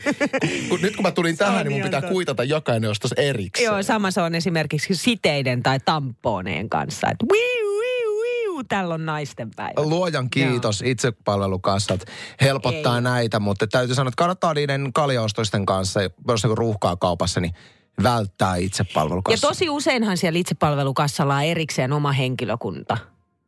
Kun, 0.69 0.81
nyt 0.83 0.97
kun 0.97 1.03
mä 1.03 1.11
tulin 1.11 1.37
Se 1.37 1.45
tähän, 1.45 1.67
niin 1.67 1.73
mun 1.73 1.83
pitää 1.83 2.03
kuitata 2.03 2.45
jokainen 2.45 2.91
ostos 2.91 3.13
erikseen. 3.13 3.67
Joo, 3.67 3.83
sama 3.83 4.11
se 4.11 4.21
on 4.21 4.35
esimerkiksi 4.35 4.95
siteiden 4.95 5.63
tai 5.63 5.81
tamponeen 5.85 6.69
kanssa. 6.69 7.09
Että 7.11 7.27
wiu, 7.33 7.79
wiu, 7.81 8.23
wiu, 8.23 8.65
tällä 8.69 8.95
on 8.95 9.07
naisten 9.07 9.51
päivä. 9.57 9.83
Luojan 9.83 10.31
kiitos, 10.31 10.83
itsepalvelukassat 10.87 12.05
helpottaa 12.41 12.97
Ei. 12.97 13.03
näitä, 13.03 13.41
mutta 13.41 13.67
täytyy 13.67 13.95
sanoa, 13.95 14.09
että 14.09 14.19
kannattaa 14.19 14.55
niiden 14.55 14.93
kaljaostoisten 14.93 15.67
kanssa, 15.67 16.01
jos 16.29 16.45
on 16.45 16.59
ruuhkaa 16.59 16.97
kaupassa, 16.97 17.41
niin 17.41 17.55
välttää 18.03 18.57
Ja 18.57 18.65
itsepalvelukassa. 18.67 19.49
tosi 19.49 19.69
useinhan 19.69 20.17
siellä 20.17 20.39
itsepalvelukassalla 20.39 21.37
on 21.37 21.43
erikseen 21.43 21.93
oma 21.93 22.13
henkilökunta. 22.13 22.99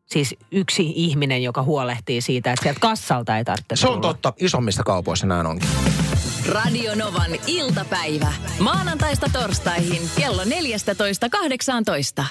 Siis 0.07 0.35
yksi 0.51 0.93
ihminen, 0.97 1.43
joka 1.43 1.63
huolehtii 1.63 2.21
siitä, 2.21 2.53
että 2.53 2.63
sieltä 2.63 2.81
kassalta 2.81 3.37
ei 3.39 3.45
tarvitse 3.45 3.77
Se 3.77 3.87
on 3.89 3.93
tulla. 4.01 4.15
totta, 4.15 4.33
isommissa 4.41 4.83
kaupoissa 4.83 5.27
näin 5.27 5.47
onkin. 5.47 5.69
Radio 6.49 6.95
Novan 6.95 7.31
iltapäivä. 7.47 8.33
Maanantaista 8.59 9.27
torstaihin 9.33 10.03
kello 10.17 10.43
14.18. 10.45 12.25